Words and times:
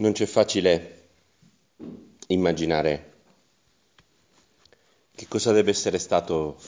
Non 0.00 0.12
c'è 0.12 0.24
facile 0.24 1.08
immaginare 2.28 3.12
che 5.14 5.28
cosa 5.28 5.52
deve 5.52 5.72
essere 5.72 5.98
stato 5.98 6.58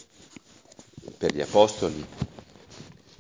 per 1.17 1.33
gli 1.33 1.41
apostoli, 1.41 2.05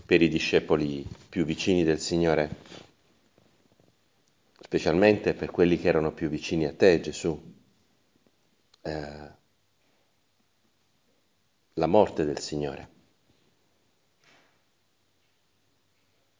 per 0.04 0.20
i 0.20 0.28
discepoli 0.28 1.08
più 1.30 1.46
vicini 1.46 1.82
del 1.82 1.98
Signore, 1.98 2.56
specialmente 4.60 5.32
per 5.32 5.50
quelli 5.50 5.78
che 5.80 5.88
erano 5.88 6.12
più 6.12 6.28
vicini 6.28 6.66
a 6.66 6.74
te, 6.74 7.00
Gesù. 7.00 7.54
Eh, 8.82 9.30
la 11.72 11.86
morte 11.86 12.26
del 12.26 12.38
Signore. 12.38 12.88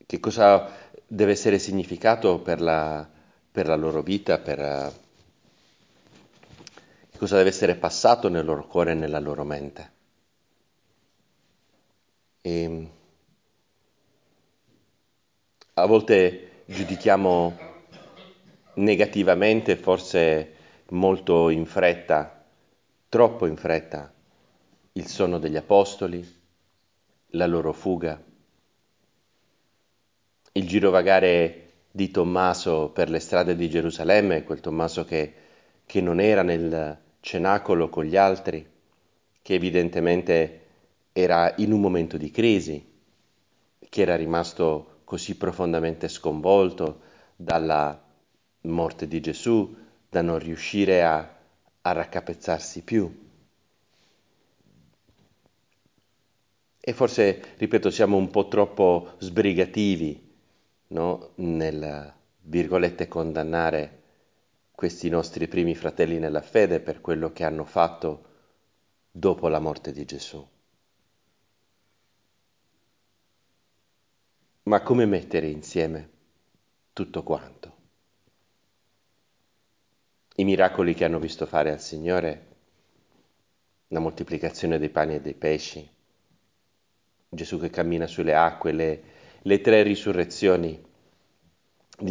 Che 0.04 0.20
cosa 0.20 0.70
deve 1.06 1.32
essere 1.32 1.58
significato 1.58 2.38
per 2.40 2.60
la, 2.60 3.11
per 3.52 3.66
la 3.66 3.76
loro 3.76 4.02
vita, 4.02 4.38
per 4.38 4.58
uh, 4.58 4.92
cosa 7.18 7.36
deve 7.36 7.50
essere 7.50 7.74
passato 7.76 8.28
nel 8.28 8.44
loro 8.46 8.66
cuore 8.66 8.92
e 8.92 8.94
nella 8.94 9.20
loro 9.20 9.44
mente. 9.44 9.90
E 12.40 12.88
a 15.74 15.86
volte 15.86 16.62
giudichiamo 16.64 17.58
negativamente, 18.74 19.76
forse 19.76 20.54
molto 20.88 21.50
in 21.50 21.66
fretta, 21.66 22.44
troppo 23.08 23.46
in 23.46 23.56
fretta, 23.56 24.12
il 24.92 25.06
sonno 25.06 25.38
degli 25.38 25.56
apostoli, 25.56 26.40
la 27.34 27.46
loro 27.46 27.72
fuga, 27.72 28.20
il 30.52 30.66
girovagare 30.66 31.61
di 31.94 32.10
Tommaso 32.10 32.88
per 32.88 33.10
le 33.10 33.20
strade 33.20 33.54
di 33.54 33.68
Gerusalemme, 33.68 34.44
quel 34.44 34.60
Tommaso 34.60 35.04
che, 35.04 35.34
che 35.84 36.00
non 36.00 36.20
era 36.20 36.42
nel 36.42 36.98
cenacolo 37.20 37.90
con 37.90 38.04
gli 38.04 38.16
altri, 38.16 38.66
che 39.42 39.54
evidentemente 39.54 40.60
era 41.12 41.52
in 41.58 41.70
un 41.70 41.80
momento 41.80 42.16
di 42.16 42.30
crisi, 42.30 42.82
che 43.78 44.00
era 44.00 44.16
rimasto 44.16 45.00
così 45.04 45.36
profondamente 45.36 46.08
sconvolto 46.08 47.00
dalla 47.36 48.02
morte 48.62 49.06
di 49.06 49.20
Gesù 49.20 49.76
da 50.08 50.22
non 50.22 50.38
riuscire 50.38 51.04
a, 51.04 51.36
a 51.82 51.92
raccapezzarsi 51.92 52.82
più. 52.82 53.20
E 56.80 56.92
forse, 56.94 57.42
ripeto, 57.58 57.90
siamo 57.90 58.16
un 58.16 58.30
po' 58.30 58.48
troppo 58.48 59.10
sbrigativi 59.18 60.31
no? 60.92 61.32
nel, 61.36 62.12
virgolette, 62.42 63.08
condannare 63.08 64.00
questi 64.72 65.08
nostri 65.08 65.48
primi 65.48 65.74
fratelli 65.74 66.18
nella 66.18 66.40
fede 66.40 66.80
per 66.80 67.00
quello 67.00 67.32
che 67.32 67.44
hanno 67.44 67.64
fatto 67.64 68.30
dopo 69.10 69.48
la 69.48 69.58
morte 69.58 69.92
di 69.92 70.04
Gesù. 70.04 70.46
Ma 74.64 74.80
come 74.82 75.06
mettere 75.06 75.48
insieme 75.48 76.10
tutto 76.92 77.22
quanto? 77.22 77.70
I 80.36 80.44
miracoli 80.44 80.94
che 80.94 81.04
hanno 81.04 81.18
visto 81.18 81.46
fare 81.46 81.72
al 81.72 81.80
Signore, 81.80 82.46
la 83.88 83.98
moltiplicazione 83.98 84.78
dei 84.78 84.88
pani 84.88 85.16
e 85.16 85.20
dei 85.20 85.34
pesci, 85.34 85.88
Gesù 87.28 87.58
che 87.58 87.70
cammina 87.70 88.06
sulle 88.06 88.34
acque, 88.34 88.72
le, 88.72 89.02
le 89.42 89.60
tre 89.60 89.82
risurrezioni 89.82 90.80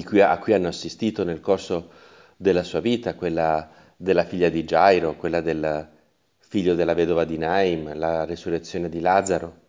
cui, 0.03 0.21
a 0.21 0.37
cui 0.39 0.53
hanno 0.53 0.67
assistito 0.67 1.23
nel 1.23 1.39
corso 1.41 1.91
della 2.37 2.63
sua 2.63 2.79
vita, 2.79 3.15
quella 3.15 3.69
della 3.95 4.25
figlia 4.25 4.49
di 4.49 4.63
Gairo, 4.63 5.15
quella 5.15 5.41
del 5.41 5.89
figlio 6.37 6.75
della 6.75 6.93
vedova 6.93 7.23
di 7.23 7.37
Naim, 7.37 7.95
la 7.95 8.25
resurrezione 8.25 8.89
di 8.89 8.99
Lazzaro, 8.99 9.59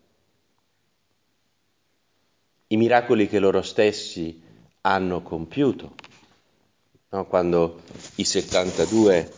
i 2.68 2.76
miracoli 2.76 3.28
che 3.28 3.38
loro 3.38 3.62
stessi 3.62 4.42
hanno 4.82 5.22
compiuto, 5.22 5.94
no? 7.10 7.26
quando 7.26 7.82
i 8.16 8.24
72 8.24 9.30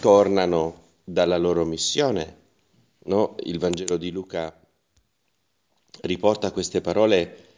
tornano 0.00 0.80
dalla 1.04 1.36
loro 1.36 1.64
missione, 1.64 2.36
no? 3.04 3.36
il 3.40 3.58
Vangelo 3.58 3.96
di 3.96 4.10
Luca 4.10 4.58
riporta 6.00 6.50
queste 6.50 6.80
parole 6.80 7.51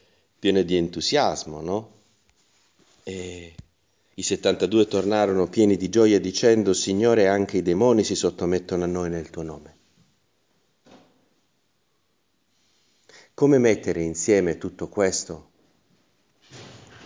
piene 0.45 0.67
di 0.67 0.77
entusiasmo, 0.77 1.63
no? 1.63 1.93
E 3.03 3.55
i 4.13 4.23
72 4.23 4.87
tornarono 4.87 5.49
pieni 5.49 5.79
di 5.79 5.89
gioia 5.89 6.21
dicendo, 6.21 6.75
Signore, 6.75 7.29
anche 7.29 7.57
i 7.57 7.63
demoni 7.63 8.05
si 8.05 8.15
sottomettono 8.15 8.85
a 8.85 8.87
noi 8.87 9.09
nel 9.09 9.31
tuo 9.31 9.43
nome. 9.43 9.77
Come 13.33 13.57
mettere 13.57 14.03
insieme 14.03 14.59
tutto 14.59 14.89
questo 14.89 15.49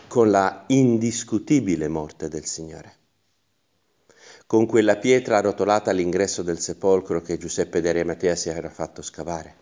con 0.08 0.32
la 0.32 0.64
indiscutibile 0.66 1.86
morte 1.86 2.26
del 2.26 2.44
Signore? 2.44 2.96
Con 4.46 4.66
quella 4.66 4.96
pietra 4.96 5.36
arrotolata 5.36 5.92
all'ingresso 5.92 6.42
del 6.42 6.58
sepolcro 6.58 7.22
che 7.22 7.38
Giuseppe 7.38 7.80
de 7.80 7.88
Arimatea 7.88 8.34
si 8.34 8.48
era 8.48 8.68
fatto 8.68 9.00
scavare? 9.00 9.56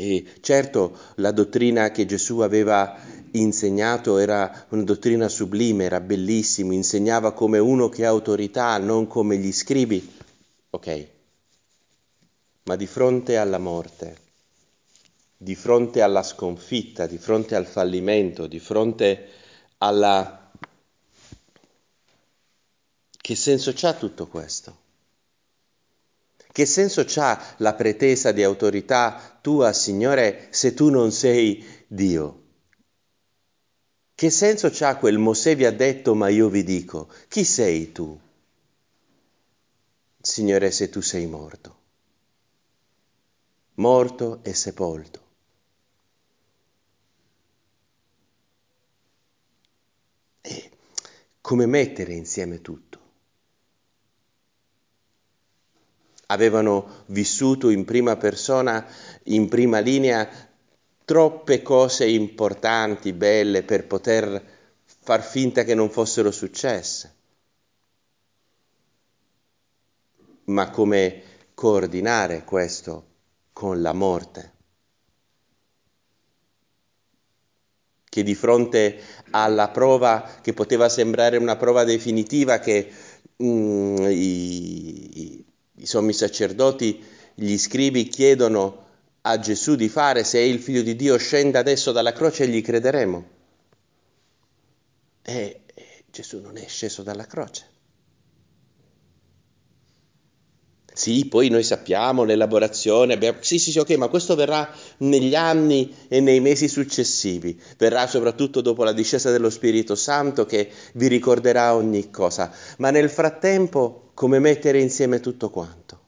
E 0.00 0.24
certo 0.42 0.96
la 1.16 1.32
dottrina 1.32 1.90
che 1.90 2.06
Gesù 2.06 2.38
aveva 2.38 2.96
insegnato 3.32 4.18
era 4.18 4.66
una 4.68 4.84
dottrina 4.84 5.28
sublime, 5.28 5.86
era 5.86 5.98
bellissimo, 5.98 6.72
insegnava 6.72 7.32
come 7.32 7.58
uno 7.58 7.88
che 7.88 8.06
ha 8.06 8.10
autorità, 8.10 8.78
non 8.78 9.08
come 9.08 9.38
gli 9.38 9.50
scribi. 9.50 10.08
Ok, 10.70 11.06
ma 12.62 12.76
di 12.76 12.86
fronte 12.86 13.38
alla 13.38 13.58
morte, 13.58 14.16
di 15.36 15.56
fronte 15.56 16.00
alla 16.00 16.22
sconfitta, 16.22 17.08
di 17.08 17.18
fronte 17.18 17.56
al 17.56 17.66
fallimento, 17.66 18.46
di 18.46 18.60
fronte 18.60 19.28
alla... 19.78 20.52
Che 23.20 23.34
senso 23.34 23.72
c'ha 23.74 23.94
tutto 23.94 24.28
questo? 24.28 24.86
Che 26.58 26.66
senso 26.66 27.04
c'ha 27.06 27.40
la 27.58 27.72
pretesa 27.74 28.32
di 28.32 28.42
autorità 28.42 29.38
tua, 29.40 29.72
Signore, 29.72 30.48
se 30.50 30.74
tu 30.74 30.90
non 30.90 31.12
sei 31.12 31.64
Dio? 31.86 32.46
Che 34.16 34.30
senso 34.30 34.68
c'ha 34.72 34.96
quel 34.96 35.18
Mosè 35.18 35.54
vi 35.54 35.64
ha 35.66 35.70
detto, 35.70 36.16
ma 36.16 36.26
io 36.26 36.48
vi 36.48 36.64
dico, 36.64 37.12
chi 37.28 37.44
sei 37.44 37.92
tu? 37.92 38.18
Signore, 40.20 40.72
se 40.72 40.88
tu 40.90 41.00
sei 41.00 41.26
morto, 41.26 41.76
morto 43.76 44.40
e 44.42 44.52
sepolto. 44.52 45.20
E 50.42 50.70
come 51.40 51.66
mettere 51.66 52.12
insieme 52.12 52.60
tutto? 52.60 52.87
Avevano 56.30 57.04
vissuto 57.06 57.70
in 57.70 57.84
prima 57.84 58.16
persona, 58.16 58.86
in 59.24 59.48
prima 59.48 59.78
linea, 59.78 60.28
troppe 61.04 61.62
cose 61.62 62.06
importanti, 62.06 63.12
belle, 63.12 63.62
per 63.62 63.86
poter 63.86 64.56
far 64.84 65.22
finta 65.22 65.64
che 65.64 65.74
non 65.74 65.88
fossero 65.90 66.30
successe. 66.30 67.14
Ma 70.44 70.70
come 70.70 71.22
coordinare 71.54 72.44
questo 72.44 73.06
con 73.52 73.80
la 73.80 73.92
morte? 73.94 74.52
Che 78.04 78.22
di 78.22 78.34
fronte 78.34 79.00
alla 79.30 79.68
prova 79.68 80.40
che 80.42 80.52
poteva 80.52 80.88
sembrare 80.88 81.36
una 81.38 81.56
prova 81.56 81.84
definitiva 81.84 82.58
che 82.58 82.90
mm, 83.42 83.96
i, 84.10 85.47
i 85.78 85.86
sommi 85.86 86.12
sacerdoti, 86.12 87.02
gli 87.34 87.56
scribi 87.56 88.08
chiedono 88.08 88.86
a 89.22 89.38
Gesù 89.38 89.74
di 89.74 89.88
fare, 89.88 90.24
se 90.24 90.38
è 90.38 90.42
il 90.42 90.58
figlio 90.58 90.82
di 90.82 90.96
Dio 90.96 91.16
scenda 91.16 91.58
adesso 91.58 91.92
dalla 91.92 92.12
croce 92.12 92.44
e 92.44 92.48
gli 92.48 92.62
crederemo. 92.62 93.26
E 95.22 95.60
Gesù 96.10 96.40
non 96.40 96.56
è 96.56 96.66
sceso 96.66 97.02
dalla 97.02 97.26
croce. 97.26 97.76
Sì, 100.98 101.26
poi 101.26 101.48
noi 101.48 101.62
sappiamo 101.62 102.24
l'elaborazione, 102.24 103.14
abbiamo... 103.14 103.38
sì, 103.40 103.60
sì, 103.60 103.70
sì, 103.70 103.78
ok, 103.78 103.90
ma 103.90 104.08
questo 104.08 104.34
verrà 104.34 104.68
negli 104.98 105.36
anni 105.36 105.94
e 106.08 106.18
nei 106.18 106.40
mesi 106.40 106.66
successivi, 106.66 107.60
verrà 107.76 108.08
soprattutto 108.08 108.60
dopo 108.62 108.82
la 108.82 108.92
discesa 108.92 109.30
dello 109.30 109.48
Spirito 109.48 109.94
Santo 109.94 110.44
che 110.44 110.68
vi 110.94 111.06
ricorderà 111.06 111.76
ogni 111.76 112.10
cosa, 112.10 112.52
ma 112.78 112.90
nel 112.90 113.10
frattempo 113.10 114.07
come 114.18 114.40
mettere 114.40 114.80
insieme 114.80 115.20
tutto 115.20 115.48
quanto. 115.48 116.06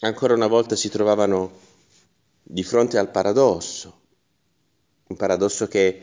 ancora 0.00 0.34
una 0.34 0.48
volta 0.48 0.76
si 0.76 0.90
trovavano 0.90 1.50
di 2.42 2.62
fronte 2.62 2.98
al 2.98 3.10
paradosso, 3.10 4.00
un 5.06 5.16
paradosso 5.16 5.66
che, 5.66 6.02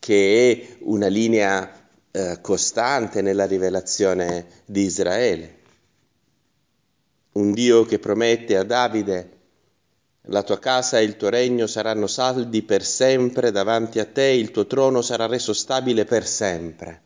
che 0.00 0.50
è 0.50 0.76
una 0.80 1.06
linea 1.06 1.88
eh, 2.10 2.38
costante 2.40 3.22
nella 3.22 3.46
rivelazione 3.46 4.62
di 4.64 4.82
Israele. 4.82 5.58
Un 7.34 7.52
Dio 7.52 7.84
che 7.84 8.00
promette 8.00 8.56
a 8.56 8.64
Davide 8.64 9.33
la 10.28 10.42
tua 10.42 10.58
casa 10.58 10.98
e 10.98 11.04
il 11.04 11.16
tuo 11.16 11.28
regno 11.28 11.66
saranno 11.66 12.06
saldi 12.06 12.62
per 12.62 12.84
sempre 12.84 13.50
davanti 13.50 13.98
a 13.98 14.06
te, 14.06 14.28
il 14.28 14.50
tuo 14.50 14.66
trono 14.66 15.02
sarà 15.02 15.26
reso 15.26 15.52
stabile 15.52 16.04
per 16.04 16.26
sempre. 16.26 17.02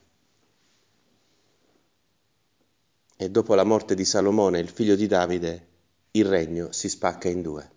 E 3.17 3.31
dopo 3.31 3.55
la 3.55 3.65
morte 3.65 3.97
di 3.97 4.05
Salomone, 4.05 4.61
il 4.61 4.69
figlio 4.69 4.95
di 4.95 5.09
Davide, 5.09 5.67
il 6.13 6.25
regno 6.25 6.71
si 6.71 6.89
spacca 6.89 7.29
in 7.29 7.43
due. 7.43 7.71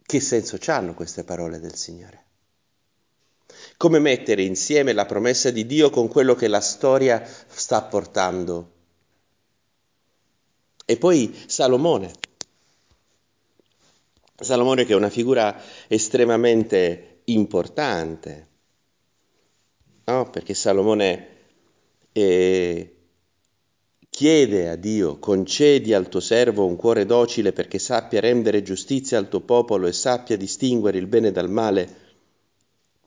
Che 0.00 0.20
senso 0.20 0.56
hanno 0.66 0.94
queste 0.94 1.24
parole 1.24 1.58
del 1.58 1.74
Signore? 1.74 2.27
Come 3.78 4.00
mettere 4.00 4.42
insieme 4.42 4.92
la 4.92 5.06
promessa 5.06 5.50
di 5.52 5.64
Dio 5.64 5.88
con 5.88 6.08
quello 6.08 6.34
che 6.34 6.48
la 6.48 6.60
storia 6.60 7.24
sta 7.46 7.80
portando? 7.82 8.72
E 10.84 10.96
poi 10.96 11.32
Salomone. 11.46 12.10
Salomone 14.34 14.84
che 14.84 14.94
è 14.94 14.96
una 14.96 15.10
figura 15.10 15.56
estremamente 15.86 17.20
importante, 17.26 18.48
no? 20.06 20.28
perché 20.28 20.54
Salomone 20.54 21.28
eh, 22.10 22.96
chiede 24.10 24.70
a 24.70 24.74
Dio, 24.74 25.20
concedi 25.20 25.94
al 25.94 26.08
tuo 26.08 26.18
servo 26.18 26.66
un 26.66 26.74
cuore 26.74 27.06
docile 27.06 27.52
perché 27.52 27.78
sappia 27.78 28.18
rendere 28.18 28.64
giustizia 28.64 29.18
al 29.18 29.28
tuo 29.28 29.42
popolo 29.42 29.86
e 29.86 29.92
sappia 29.92 30.36
distinguere 30.36 30.98
il 30.98 31.06
bene 31.06 31.30
dal 31.30 31.48
male. 31.48 32.06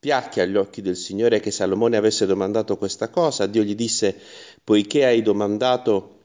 Piacque 0.02 0.42
agli 0.42 0.56
occhi 0.56 0.82
del 0.82 0.96
Signore 0.96 1.40
che 1.40 1.52
Salomone 1.52 1.96
avesse 1.96 2.26
domandato 2.26 2.76
questa 2.76 3.10
cosa. 3.10 3.46
Dio 3.46 3.62
gli 3.62 3.76
disse, 3.76 4.18
poiché 4.64 5.06
hai 5.06 5.22
domandato 5.22 6.22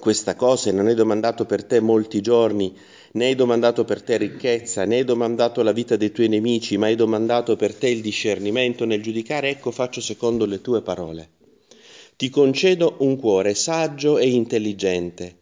questa 0.00 0.34
cosa 0.34 0.70
e 0.70 0.72
non 0.72 0.86
hai 0.86 0.94
domandato 0.94 1.44
per 1.44 1.62
te 1.64 1.80
molti 1.80 2.22
giorni, 2.22 2.74
né 3.12 3.26
hai 3.26 3.34
domandato 3.34 3.84
per 3.84 4.00
te 4.00 4.16
ricchezza, 4.16 4.86
né 4.86 4.96
hai 4.96 5.04
domandato 5.04 5.62
la 5.62 5.72
vita 5.72 5.96
dei 5.96 6.10
tuoi 6.10 6.28
nemici, 6.28 6.78
ma 6.78 6.86
hai 6.86 6.94
domandato 6.94 7.54
per 7.54 7.74
te 7.74 7.90
il 7.90 8.00
discernimento 8.00 8.86
nel 8.86 9.02
giudicare, 9.02 9.50
ecco 9.50 9.70
faccio 9.70 10.00
secondo 10.00 10.46
le 10.46 10.62
tue 10.62 10.80
parole. 10.80 11.28
Ti 12.16 12.30
concedo 12.30 12.96
un 13.00 13.18
cuore 13.18 13.54
saggio 13.54 14.16
e 14.16 14.26
intelligente. 14.30 15.36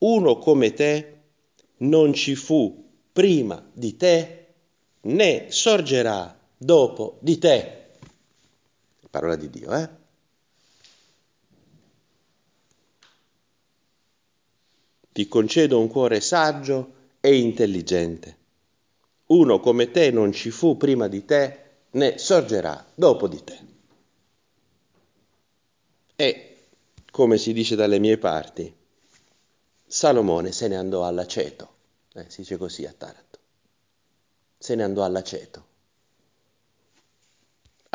Uno 0.00 0.36
come 0.36 0.74
te 0.74 1.20
non 1.78 2.12
ci 2.12 2.34
fu 2.34 2.84
prima 3.10 3.66
di 3.72 3.96
te, 3.96 4.46
né 5.00 5.46
sorgerà 5.48 6.35
dopo 6.56 7.18
di 7.20 7.38
te. 7.38 7.84
Parola 9.10 9.36
di 9.36 9.50
Dio, 9.50 9.72
eh? 9.72 9.88
Ti 15.12 15.28
concedo 15.28 15.80
un 15.80 15.88
cuore 15.88 16.20
saggio 16.20 16.92
e 17.20 17.36
intelligente. 17.36 18.36
Uno 19.26 19.60
come 19.60 19.90
te 19.90 20.10
non 20.10 20.32
ci 20.32 20.50
fu 20.50 20.76
prima 20.76 21.08
di 21.08 21.24
te, 21.24 21.64
né 21.92 22.18
sorgerà 22.18 22.86
dopo 22.94 23.26
di 23.26 23.42
te. 23.42 23.60
E, 26.16 26.56
come 27.10 27.38
si 27.38 27.52
dice 27.52 27.76
dalle 27.76 27.98
mie 27.98 28.18
parti, 28.18 28.74
Salomone 29.86 30.52
se 30.52 30.68
ne 30.68 30.76
andò 30.76 31.06
all'aceto, 31.06 31.74
eh, 32.14 32.26
si 32.28 32.42
dice 32.42 32.56
così 32.56 32.84
a 32.84 32.92
Taranto, 32.92 33.38
se 34.58 34.74
ne 34.74 34.82
andò 34.82 35.04
all'aceto. 35.04 35.64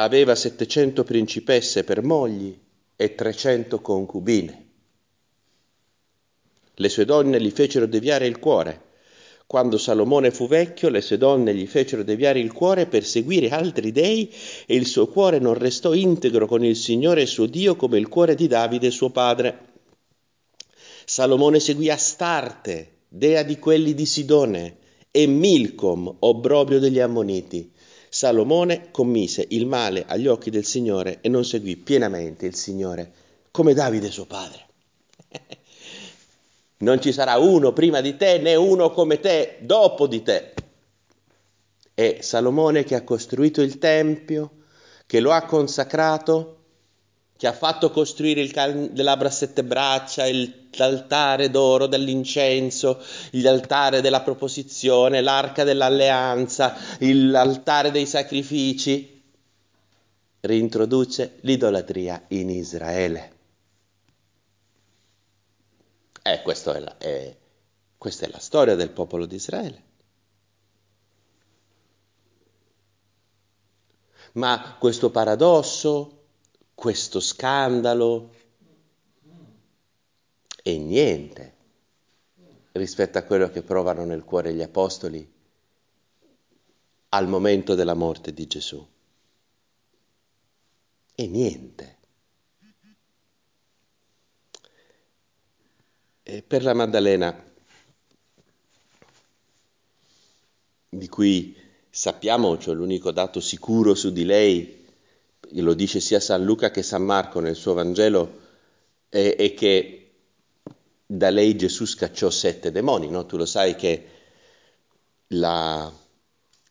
Aveva 0.01 0.35
700 0.35 1.03
principesse 1.03 1.83
per 1.83 2.03
mogli 2.03 2.57
e 2.95 3.15
300 3.15 3.79
concubine. 3.81 4.67
Le 6.75 6.89
sue 6.89 7.05
donne 7.05 7.41
gli 7.41 7.51
fecero 7.51 7.85
deviare 7.85 8.25
il 8.25 8.39
cuore 8.39 8.89
quando 9.51 9.77
Salomone 9.77 10.31
fu 10.31 10.47
vecchio, 10.47 10.87
le 10.87 11.01
sue 11.01 11.17
donne 11.17 11.53
gli 11.53 11.67
fecero 11.67 12.03
deviare 12.03 12.39
il 12.39 12.53
cuore 12.53 12.85
per 12.85 13.03
seguire 13.03 13.49
altri 13.49 13.91
dei 13.91 14.33
e 14.65 14.75
il 14.75 14.85
suo 14.85 15.07
cuore 15.07 15.39
non 15.39 15.55
restò 15.55 15.93
integro 15.93 16.47
con 16.47 16.63
il 16.63 16.77
Signore 16.77 17.25
suo 17.25 17.47
Dio 17.47 17.75
come 17.75 17.97
il 17.97 18.07
cuore 18.07 18.33
di 18.33 18.47
Davide 18.47 18.89
suo 18.91 19.09
padre. 19.09 19.57
Salomone 21.03 21.59
seguì 21.59 21.89
Astarte, 21.89 22.99
dea 23.09 23.43
di 23.43 23.59
quelli 23.59 23.93
di 23.93 24.05
Sidone, 24.05 24.77
e 25.11 25.27
Milcom, 25.27 26.15
obbrobrio 26.19 26.79
degli 26.79 26.99
Ammoniti. 26.99 27.73
Salomone 28.13 28.91
commise 28.91 29.45
il 29.51 29.65
male 29.65 30.03
agli 30.05 30.27
occhi 30.27 30.49
del 30.49 30.65
Signore 30.65 31.19
e 31.21 31.29
non 31.29 31.45
seguì 31.45 31.77
pienamente 31.77 32.45
il 32.45 32.55
Signore 32.55 33.09
come 33.51 33.73
Davide 33.73 34.11
suo 34.11 34.25
padre. 34.25 34.67
Non 36.81 36.99
ci 36.99 37.13
sarà 37.13 37.37
uno 37.37 37.71
prima 37.73 38.01
di 38.01 38.17
te 38.17 38.39
né 38.39 38.55
uno 38.55 38.89
come 38.89 39.19
te 39.19 39.59
dopo 39.61 40.07
di 40.07 40.23
te. 40.23 40.53
È 41.93 42.17
Salomone 42.21 42.83
che 42.83 42.95
ha 42.95 43.03
costruito 43.03 43.61
il 43.61 43.77
Tempio, 43.77 44.63
che 45.05 45.19
lo 45.19 45.31
ha 45.31 45.45
consacrato, 45.45 46.60
che 47.41 47.47
ha 47.47 47.53
fatto 47.53 47.89
costruire 47.89 48.39
il 48.39 48.51
candelabro 48.51 49.27
a 49.27 49.31
sette 49.31 49.63
braccia, 49.63 50.27
il, 50.27 50.67
l'altare 50.73 51.49
d'oro 51.49 51.87
dell'incenso, 51.87 53.03
l'altare 53.31 54.01
della 54.01 54.21
proposizione, 54.21 55.21
l'arca 55.21 55.63
dell'alleanza, 55.63 56.75
l'altare 56.99 57.89
dei 57.89 58.05
sacrifici. 58.05 59.23
Reintroduce 60.39 61.39
l'idolatria 61.41 62.25
in 62.27 62.51
Israele. 62.51 63.33
Eh, 66.21 66.43
è 66.43 66.79
la, 66.79 66.97
è, 66.99 67.35
questa 67.97 68.27
è 68.27 68.29
la 68.29 68.37
storia 68.37 68.75
del 68.75 68.91
popolo 68.91 69.25
di 69.25 69.35
Israele. 69.37 69.83
Ma 74.33 74.75
questo 74.77 75.09
paradosso, 75.09 76.20
questo 76.81 77.19
scandalo 77.19 78.33
è 80.63 80.75
niente 80.77 81.55
rispetto 82.71 83.19
a 83.19 83.21
quello 83.21 83.51
che 83.51 83.61
provano 83.61 84.03
nel 84.03 84.23
cuore 84.23 84.51
gli 84.51 84.63
apostoli 84.63 85.31
al 87.09 87.27
momento 87.27 87.75
della 87.75 87.93
morte 87.93 88.33
di 88.33 88.47
Gesù. 88.47 88.83
È 91.13 91.23
niente. 91.27 91.97
E 96.23 96.41
per 96.41 96.63
la 96.63 96.73
Maddalena, 96.73 97.53
di 100.89 101.07
cui 101.07 101.55
sappiamo, 101.91 102.57
cioè 102.57 102.73
l'unico 102.73 103.11
dato 103.11 103.39
sicuro 103.39 103.93
su 103.93 104.11
di 104.11 104.25
lei, 104.25 104.80
lo 105.49 105.73
dice 105.73 105.99
sia 105.99 106.19
San 106.19 106.43
Luca 106.43 106.71
che 106.71 106.83
San 106.83 107.03
Marco 107.03 107.39
nel 107.39 107.55
suo 107.55 107.73
Vangelo, 107.73 108.39
è, 109.09 109.35
è 109.35 109.53
che 109.53 110.11
da 111.05 111.29
lei 111.29 111.55
Gesù 111.55 111.85
scacciò 111.85 112.29
sette 112.29 112.71
demoni, 112.71 113.09
no? 113.09 113.25
Tu 113.25 113.37
lo 113.37 113.45
sai 113.45 113.75
che 113.75 114.05
la, 115.27 115.91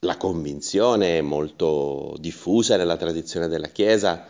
la 0.00 0.16
convinzione 0.16 1.18
è 1.18 1.20
molto 1.20 2.16
diffusa 2.18 2.76
nella 2.76 2.96
tradizione 2.96 3.48
della 3.48 3.68
Chiesa 3.68 4.26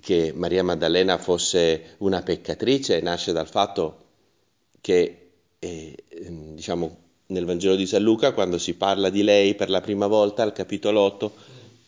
che 0.00 0.32
Maria 0.34 0.62
Maddalena 0.62 1.18
fosse 1.18 1.96
una 1.98 2.22
peccatrice 2.22 3.00
nasce 3.00 3.32
dal 3.32 3.48
fatto 3.48 4.06
che 4.80 5.30
eh, 5.58 6.04
diciamo, 6.08 6.96
nel 7.26 7.44
Vangelo 7.44 7.74
di 7.74 7.86
San 7.86 8.02
Luca, 8.02 8.32
quando 8.32 8.58
si 8.58 8.74
parla 8.74 9.10
di 9.10 9.22
lei 9.22 9.54
per 9.54 9.70
la 9.70 9.80
prima 9.80 10.06
volta, 10.06 10.42
al 10.42 10.52
capitolo 10.52 11.00
8, 11.00 11.32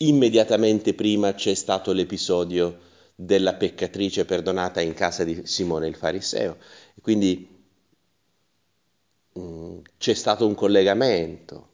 immediatamente 0.03 0.95
prima 0.95 1.35
c'è 1.35 1.55
stato 1.55 1.93
l'episodio 1.93 2.89
della 3.15 3.55
peccatrice 3.55 4.25
perdonata 4.25 4.81
in 4.81 4.95
casa 4.95 5.25
di 5.25 5.47
Simone 5.47 5.89
il 5.89 5.95
Fariseo. 5.95 6.57
Quindi 7.03 7.49
mm, 9.39 9.79
c'è 9.99 10.15
stato 10.15 10.47
un 10.47 10.55
collegamento. 10.55 11.69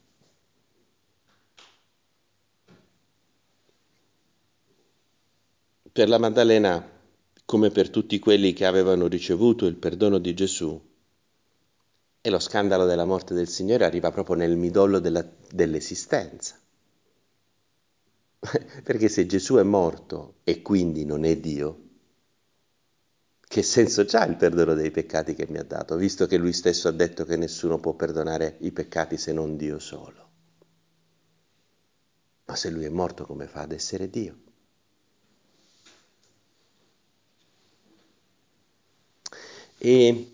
Per 5.92 6.08
la 6.08 6.18
Maddalena, 6.18 6.86
come 7.44 7.70
per 7.70 7.90
tutti 7.90 8.18
quelli 8.18 8.52
che 8.52 8.66
avevano 8.66 9.06
ricevuto 9.06 9.66
il 9.66 9.76
perdono 9.76 10.18
di 10.18 10.34
Gesù, 10.34 10.78
e 12.20 12.30
lo 12.30 12.40
scandalo 12.40 12.86
della 12.86 13.04
morte 13.04 13.34
del 13.34 13.48
Signore 13.48 13.84
arriva 13.84 14.10
proprio 14.10 14.34
nel 14.34 14.56
midollo 14.56 14.98
della, 14.98 15.24
dell'esistenza. 15.48 16.60
Perché 18.82 19.08
se 19.08 19.26
Gesù 19.26 19.56
è 19.56 19.62
morto 19.62 20.36
e 20.44 20.62
quindi 20.62 21.04
non 21.04 21.24
è 21.24 21.36
Dio, 21.36 21.80
che 23.48 23.62
senso 23.62 24.02
ha 24.12 24.24
il 24.26 24.36
perdono 24.36 24.74
dei 24.74 24.90
peccati 24.90 25.34
che 25.34 25.46
mi 25.48 25.56
ha 25.56 25.64
dato, 25.64 25.96
visto 25.96 26.26
che 26.26 26.36
lui 26.36 26.52
stesso 26.52 26.88
ha 26.88 26.92
detto 26.92 27.24
che 27.24 27.36
nessuno 27.36 27.78
può 27.80 27.94
perdonare 27.94 28.56
i 28.60 28.72
peccati 28.72 29.16
se 29.16 29.32
non 29.32 29.56
Dio 29.56 29.78
solo? 29.78 30.28
Ma 32.46 32.56
se 32.56 32.70
lui 32.70 32.86
è 32.86 32.88
morto, 32.88 33.26
come 33.26 33.46
fa 33.46 33.60
ad 33.60 33.72
essere 33.72 34.08
Dio? 34.08 34.36
E 39.80 40.30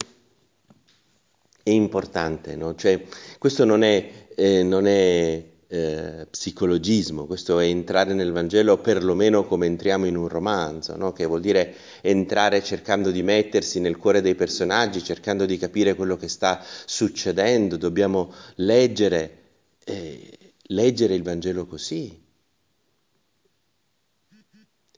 è 1.62 1.71
importante, 1.71 2.56
no? 2.56 2.75
Cioè, 2.75 3.04
questo 3.38 3.64
non 3.64 3.82
è, 3.82 4.28
eh, 4.35 4.62
non 4.62 4.87
è 4.87 5.51
eh, 5.72 6.26
psicologismo, 6.28 7.24
questo 7.24 7.58
è 7.58 7.64
entrare 7.64 8.12
nel 8.12 8.30
Vangelo 8.30 8.76
perlomeno 8.76 9.46
come 9.46 9.64
entriamo 9.64 10.04
in 10.04 10.16
un 10.16 10.28
romanzo, 10.28 10.96
no? 10.96 11.14
che 11.14 11.24
vuol 11.24 11.40
dire 11.40 11.74
entrare 12.02 12.62
cercando 12.62 13.10
di 13.10 13.22
mettersi 13.22 13.80
nel 13.80 13.96
cuore 13.96 14.20
dei 14.20 14.34
personaggi, 14.34 15.02
cercando 15.02 15.46
di 15.46 15.56
capire 15.56 15.94
quello 15.94 16.18
che 16.18 16.28
sta 16.28 16.62
succedendo, 16.84 17.78
dobbiamo 17.78 18.34
leggere, 18.56 19.38
eh, 19.84 20.52
leggere 20.64 21.14
il 21.14 21.22
Vangelo 21.22 21.64
così. 21.64 22.22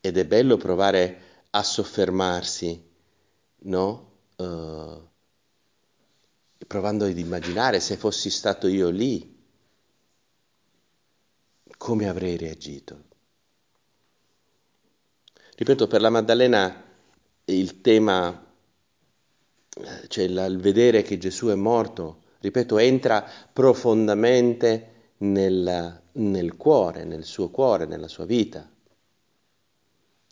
Ed 0.00 0.18
è 0.18 0.26
bello 0.26 0.56
provare 0.56 1.20
a 1.50 1.62
soffermarsi, 1.62 2.82
no? 3.58 4.10
Uh, 4.36 5.08
provando 6.66 7.04
ad 7.04 7.16
immaginare 7.16 7.78
se 7.78 7.96
fossi 7.96 8.28
stato 8.28 8.66
io 8.66 8.88
lì, 8.88 9.33
come 11.84 12.08
avrei 12.08 12.38
reagito. 12.38 13.02
Ripeto, 15.54 15.86
per 15.86 16.00
la 16.00 16.08
Maddalena 16.08 16.82
il 17.44 17.82
tema, 17.82 18.42
cioè 20.08 20.24
il 20.24 20.58
vedere 20.62 21.02
che 21.02 21.18
Gesù 21.18 21.48
è 21.48 21.54
morto, 21.54 22.22
ripeto, 22.40 22.78
entra 22.78 23.22
profondamente 23.52 25.10
nel, 25.18 26.00
nel 26.12 26.56
cuore, 26.56 27.04
nel 27.04 27.24
suo 27.24 27.50
cuore, 27.50 27.84
nella 27.84 28.08
sua 28.08 28.24
vita. 28.24 28.66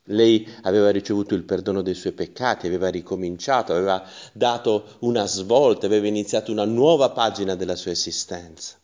Lei 0.05 0.49
aveva 0.63 0.89
ricevuto 0.89 1.35
il 1.35 1.45
perdono 1.45 1.83
dei 1.83 1.95
suoi 1.95 2.15
peccati, 2.15 2.67
aveva 2.67 2.89
ricominciato, 2.89 3.75
aveva 3.75 4.03
dato 4.33 4.97
una 5.01 5.27
svolta, 5.27 5.85
aveva 5.85 6.07
iniziato 6.07 6.51
una 6.51 6.65
nuova 6.65 7.11
pagina 7.11 7.55
della 7.55 7.77
sua 7.77 7.91
esistenza. 7.91 8.81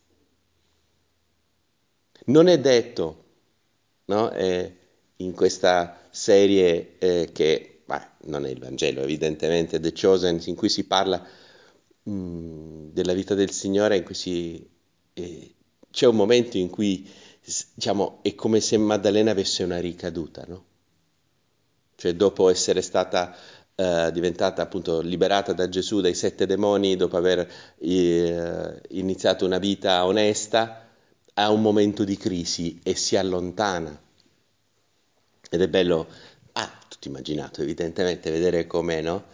Non 2.29 2.47
è 2.47 2.59
detto, 2.59 3.23
no? 4.05 4.31
eh, 4.31 4.75
in 5.17 5.33
questa 5.33 5.99
serie 6.11 6.97
eh, 6.99 7.29
che 7.33 7.81
beh, 7.85 8.07
non 8.25 8.45
è 8.45 8.49
il 8.49 8.59
Vangelo, 8.59 9.01
evidentemente, 9.01 9.79
The 9.79 9.91
Chosen, 9.93 10.39
in 10.45 10.55
cui 10.55 10.69
si 10.69 10.85
parla 10.85 11.25
mm, 12.07 12.89
della 12.91 13.13
vita 13.13 13.33
del 13.33 13.49
Signore, 13.49 13.97
in 13.97 14.03
cui 14.03 14.13
si, 14.13 14.69
eh, 15.13 15.55
c'è 15.89 16.05
un 16.05 16.15
momento 16.15 16.57
in 16.57 16.69
cui 16.69 17.09
diciamo, 17.73 18.19
è 18.21 18.35
come 18.35 18.59
se 18.59 18.77
Maddalena 18.77 19.31
avesse 19.31 19.63
una 19.63 19.79
ricaduta, 19.79 20.45
no? 20.47 20.65
Cioè 21.95 22.13
dopo 22.13 22.49
essere 22.49 22.81
stata 22.81 23.35
eh, 23.75 24.11
diventata 24.13 24.61
appunto 24.61 25.01
liberata 25.01 25.51
da 25.53 25.67
Gesù 25.67 25.99
dai 25.99 26.13
sette 26.13 26.45
demoni, 26.45 26.95
dopo 26.95 27.17
aver 27.17 27.49
eh, 27.79 28.81
iniziato 28.89 29.45
una 29.45 29.57
vita 29.57 30.05
onesta, 30.05 30.88
ha 31.35 31.49
un 31.51 31.61
momento 31.61 32.03
di 32.03 32.17
crisi 32.17 32.79
e 32.83 32.95
si 32.95 33.15
allontana. 33.15 33.99
Ed 35.49 35.61
è 35.61 35.67
bello, 35.67 36.07
ah, 36.53 36.79
tutto 36.87 37.07
immaginato 37.07 37.61
evidentemente, 37.61 38.31
vedere 38.31 38.67
come 38.67 39.01
no? 39.01 39.25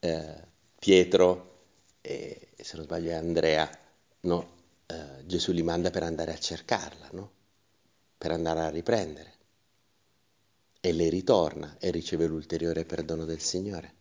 eh, 0.00 0.42
Pietro 0.78 1.52
e 2.00 2.48
se 2.56 2.76
non 2.76 2.84
sbaglio 2.84 3.10
è 3.10 3.14
Andrea, 3.14 3.68
no? 4.20 4.52
eh, 4.86 5.26
Gesù 5.26 5.52
li 5.52 5.62
manda 5.62 5.90
per 5.90 6.02
andare 6.02 6.32
a 6.32 6.38
cercarla, 6.38 7.08
no? 7.12 7.30
per 8.18 8.30
andare 8.30 8.60
a 8.60 8.70
riprendere. 8.70 9.32
E 10.80 10.92
lei 10.92 11.08
ritorna 11.08 11.76
e 11.78 11.90
riceve 11.90 12.26
l'ulteriore 12.26 12.84
perdono 12.84 13.24
del 13.24 13.40
Signore. 13.40 13.94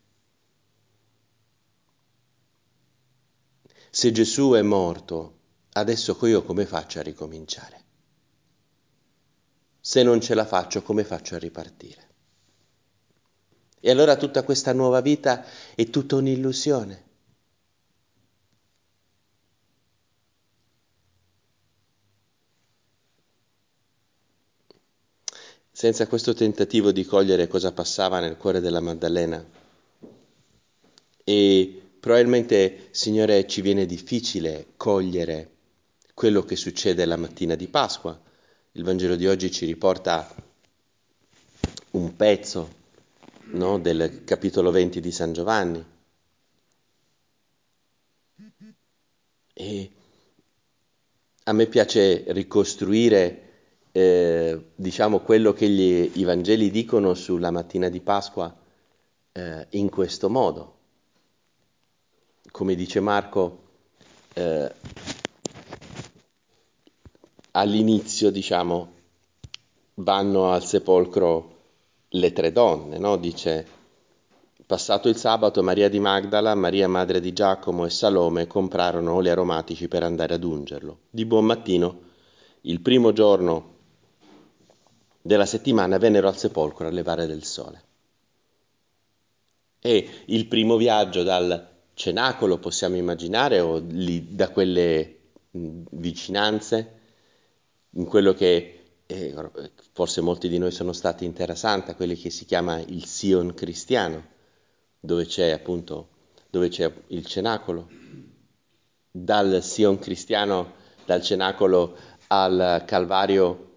Se 3.89 4.11
Gesù 4.11 4.51
è 4.53 4.61
morto 4.61 5.39
adesso 5.73 6.17
io 6.27 6.43
come 6.43 6.65
faccio 6.65 6.99
a 6.99 7.03
ricominciare? 7.03 7.81
Se 9.79 10.01
non 10.03 10.21
ce 10.21 10.33
la 10.33 10.45
faccio, 10.45 10.81
come 10.81 11.03
faccio 11.03 11.35
a 11.35 11.39
ripartire? 11.39 12.11
E 13.79 13.91
allora 13.91 14.15
tutta 14.15 14.43
questa 14.43 14.71
nuova 14.71 15.01
vita 15.01 15.43
è 15.75 15.89
tutta 15.89 16.15
un'illusione. 16.15 17.11
Senza 25.69 26.07
questo 26.07 26.33
tentativo 26.33 26.91
di 26.91 27.03
cogliere 27.03 27.47
cosa 27.47 27.73
passava 27.73 28.19
nel 28.19 28.37
cuore 28.37 28.61
della 28.61 28.79
Maddalena 28.79 29.43
e 31.25 31.81
probabilmente, 31.99 32.89
Signore, 32.91 33.47
ci 33.47 33.61
viene 33.61 33.85
difficile 33.85 34.67
cogliere 34.77 35.52
quello 36.13 36.43
che 36.43 36.55
succede 36.55 37.05
la 37.05 37.17
mattina 37.17 37.55
di 37.55 37.67
Pasqua. 37.67 38.19
Il 38.73 38.83
Vangelo 38.83 39.15
di 39.15 39.27
oggi 39.27 39.51
ci 39.51 39.65
riporta 39.65 40.33
un 41.91 42.15
pezzo 42.15 42.81
no, 43.51 43.79
del 43.79 44.23
capitolo 44.23 44.71
20 44.71 44.99
di 44.99 45.11
San 45.11 45.33
Giovanni. 45.33 45.85
E 49.55 49.91
a 51.43 51.53
me 51.53 51.65
piace 51.67 52.23
ricostruire, 52.27 53.41
eh, 53.91 54.71
diciamo, 54.75 55.19
quello 55.19 55.53
che 55.53 55.67
gli, 55.69 56.11
i 56.15 56.23
Vangeli 56.23 56.71
dicono 56.71 57.13
sulla 57.13 57.51
mattina 57.51 57.89
di 57.89 57.99
Pasqua 57.99 58.55
eh, 59.33 59.67
in 59.71 59.89
questo 59.89 60.29
modo. 60.29 60.77
Come 62.49 62.75
dice 62.75 62.99
Marco, 62.99 63.61
eh, 64.33 64.71
all'inizio, 67.55 68.31
diciamo, 68.31 68.91
vanno 69.95 70.51
al 70.51 70.63
sepolcro 70.63 71.51
le 72.09 72.31
tre 72.31 72.51
donne, 72.51 72.97
no? 72.97 73.17
Dice, 73.17 73.65
passato 74.65 75.09
il 75.09 75.17
sabato, 75.17 75.61
Maria 75.63 75.89
di 75.89 75.99
Magdala, 75.99 76.55
Maria 76.55 76.87
madre 76.87 77.19
di 77.19 77.33
Giacomo 77.33 77.85
e 77.85 77.89
Salome 77.89 78.47
comprarono 78.47 79.13
oli 79.13 79.29
aromatici 79.29 79.87
per 79.87 80.03
andare 80.03 80.35
ad 80.35 80.43
ungerlo. 80.43 80.99
Di 81.09 81.25
buon 81.25 81.45
mattino, 81.45 81.99
il 82.61 82.79
primo 82.81 83.11
giorno 83.13 83.71
della 85.21 85.45
settimana, 85.45 85.97
vennero 85.97 86.27
al 86.27 86.37
sepolcro 86.37 86.87
a 86.87 86.91
levare 86.91 87.27
del 87.27 87.43
sole. 87.43 87.81
E 89.79 90.09
il 90.25 90.47
primo 90.47 90.77
viaggio 90.77 91.23
dal 91.23 91.69
cenacolo, 91.93 92.57
possiamo 92.57 92.95
immaginare, 92.95 93.59
o 93.59 93.77
lì, 93.77 94.33
da 94.33 94.49
quelle 94.49 95.17
vicinanze, 95.51 97.01
in 97.95 98.05
quello 98.05 98.33
che 98.33 98.83
eh, 99.05 99.35
forse 99.91 100.21
molti 100.21 100.47
di 100.47 100.57
noi 100.57 100.71
sono 100.71 100.93
stati 100.93 101.25
in 101.25 101.33
Terra 101.33 101.55
Santa, 101.55 101.95
quello 101.95 102.13
che 102.13 102.29
si 102.29 102.45
chiama 102.45 102.79
il 102.79 103.05
Sion 103.05 103.53
cristiano, 103.53 104.31
dove 104.99 105.25
c'è 105.25 105.51
appunto 105.51 106.09
dove 106.49 106.69
c'è 106.69 106.91
il 107.07 107.25
cenacolo. 107.25 107.89
Dal 109.09 109.63
Sion 109.63 109.99
cristiano, 109.99 110.73
dal 111.05 111.21
cenacolo 111.21 111.95
al 112.27 112.83
Calvario, 112.85 113.71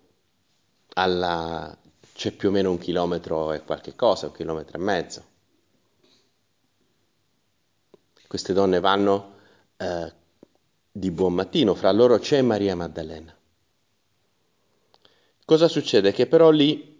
alla, 0.94 1.76
c'è 2.14 2.32
più 2.32 2.48
o 2.48 2.52
meno 2.52 2.70
un 2.70 2.78
chilometro 2.78 3.52
e 3.52 3.62
qualche 3.62 3.94
cosa, 3.94 4.26
un 4.26 4.32
chilometro 4.32 4.78
e 4.78 4.80
mezzo. 4.82 5.24
Queste 8.26 8.52
donne 8.52 8.80
vanno 8.80 9.34
eh, 9.76 10.12
di 10.90 11.10
buon 11.10 11.34
mattino, 11.34 11.74
fra 11.74 11.92
loro 11.92 12.18
c'è 12.18 12.40
Maria 12.42 12.74
Maddalena. 12.74 13.35
Cosa 15.46 15.68
succede? 15.68 16.10
Che 16.10 16.26
però 16.26 16.50
lì 16.50 16.98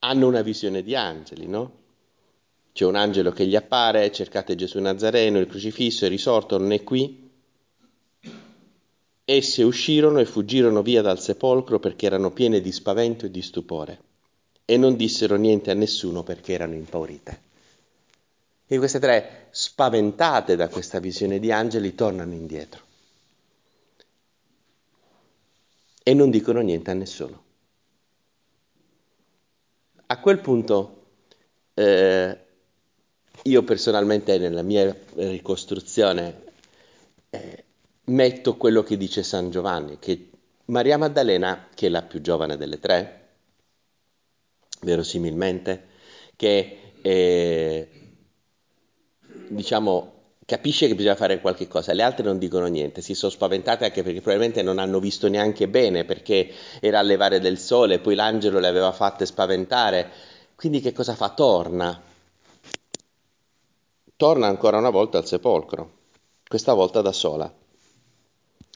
hanno 0.00 0.26
una 0.26 0.42
visione 0.42 0.82
di 0.82 0.96
angeli, 0.96 1.46
no? 1.46 1.78
C'è 2.72 2.84
un 2.84 2.96
angelo 2.96 3.30
che 3.30 3.46
gli 3.46 3.54
appare, 3.54 4.10
cercate 4.10 4.56
Gesù 4.56 4.80
Nazareno, 4.80 5.38
il 5.38 5.46
crocifisso, 5.46 6.04
è 6.04 6.08
risorto, 6.08 6.58
non 6.58 6.72
è 6.72 6.82
qui. 6.82 7.30
Esse 9.24 9.62
uscirono 9.62 10.18
e 10.18 10.24
fuggirono 10.24 10.82
via 10.82 11.00
dal 11.00 11.20
sepolcro 11.20 11.78
perché 11.78 12.06
erano 12.06 12.32
piene 12.32 12.60
di 12.60 12.72
spavento 12.72 13.26
e 13.26 13.30
di 13.30 13.40
stupore 13.40 14.00
e 14.64 14.76
non 14.76 14.96
dissero 14.96 15.36
niente 15.36 15.70
a 15.70 15.74
nessuno 15.74 16.24
perché 16.24 16.54
erano 16.54 16.74
impaurite. 16.74 17.40
E 18.66 18.78
queste 18.78 18.98
tre, 18.98 19.46
spaventate 19.50 20.56
da 20.56 20.68
questa 20.68 20.98
visione 20.98 21.38
di 21.38 21.52
angeli, 21.52 21.94
tornano 21.94 22.32
indietro. 22.32 22.90
E 26.02 26.14
non 26.14 26.30
dicono 26.30 26.60
niente 26.60 26.90
a 26.90 26.94
nessuno. 26.94 27.44
A 30.06 30.20
quel 30.20 30.40
punto 30.40 31.02
eh, 31.74 32.38
io 33.44 33.62
personalmente 33.62 34.36
nella 34.38 34.62
mia 34.62 34.94
ricostruzione 35.14 36.42
eh, 37.30 37.64
metto 38.04 38.56
quello 38.56 38.82
che 38.82 38.96
dice 38.96 39.22
San 39.22 39.50
Giovanni, 39.50 39.98
che 39.98 40.30
Maria 40.66 40.98
Maddalena, 40.98 41.68
che 41.74 41.86
è 41.86 41.90
la 41.90 42.02
più 42.02 42.20
giovane 42.20 42.56
delle 42.56 42.78
tre, 42.78 43.28
verosimilmente, 44.80 45.88
che 46.36 46.94
eh, 47.00 47.88
diciamo 49.48 50.21
capisce 50.44 50.88
che 50.88 50.94
bisogna 50.94 51.14
fare 51.14 51.40
qualche 51.40 51.68
cosa, 51.68 51.92
le 51.92 52.02
altre 52.02 52.24
non 52.24 52.38
dicono 52.38 52.66
niente, 52.66 53.00
si 53.00 53.14
sono 53.14 53.30
spaventate 53.30 53.84
anche 53.84 54.02
perché 54.02 54.20
probabilmente 54.20 54.62
non 54.62 54.78
hanno 54.78 54.98
visto 54.98 55.28
neanche 55.28 55.68
bene 55.68 56.04
perché 56.04 56.50
era 56.80 56.98
a 56.98 57.02
levare 57.02 57.40
del 57.40 57.58
sole, 57.58 58.00
poi 58.00 58.14
l'angelo 58.14 58.58
le 58.58 58.68
aveva 58.68 58.92
fatte 58.92 59.26
spaventare. 59.26 60.10
Quindi 60.56 60.80
che 60.80 60.92
cosa 60.92 61.14
fa? 61.14 61.30
Torna. 61.30 62.00
Torna 64.16 64.46
ancora 64.46 64.78
una 64.78 64.90
volta 64.90 65.18
al 65.18 65.26
sepolcro, 65.26 65.90
questa 66.46 66.74
volta 66.74 67.00
da 67.00 67.12
sola. 67.12 67.52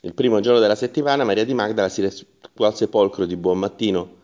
Il 0.01 0.13
primo 0.13 0.39
giorno 0.39 0.59
della 0.59 0.75
settimana 0.75 1.23
Maria 1.23 1.45
di 1.45 1.53
Magdala 1.53 1.89
si 1.89 2.01
recò 2.01 2.65
al 2.65 2.75
sepolcro 2.75 3.25
di 3.25 3.35
buon 3.35 3.57
mattino, 3.57 4.15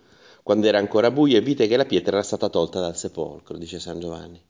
quando 0.43 0.67
era 0.67 0.77
ancora 0.77 1.11
buio, 1.11 1.37
e 1.37 1.41
vide 1.41 1.67
che 1.67 1.77
la 1.77 1.85
pietra 1.85 2.17
era 2.17 2.23
stata 2.23 2.49
tolta 2.49 2.79
dal 2.79 2.97
sepolcro, 2.97 3.57
dice 3.57 3.79
San 3.79 3.99
Giovanni. 3.99 4.41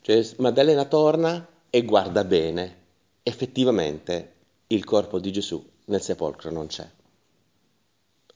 Cioè 0.00 0.26
Maddalena 0.38 0.84
torna 0.86 1.46
e 1.74 1.82
guarda 1.82 2.22
bene, 2.22 2.82
effettivamente 3.24 4.34
il 4.68 4.84
corpo 4.84 5.18
di 5.18 5.32
Gesù 5.32 5.60
nel 5.86 6.00
sepolcro 6.00 6.52
non 6.52 6.68
c'è. 6.68 6.88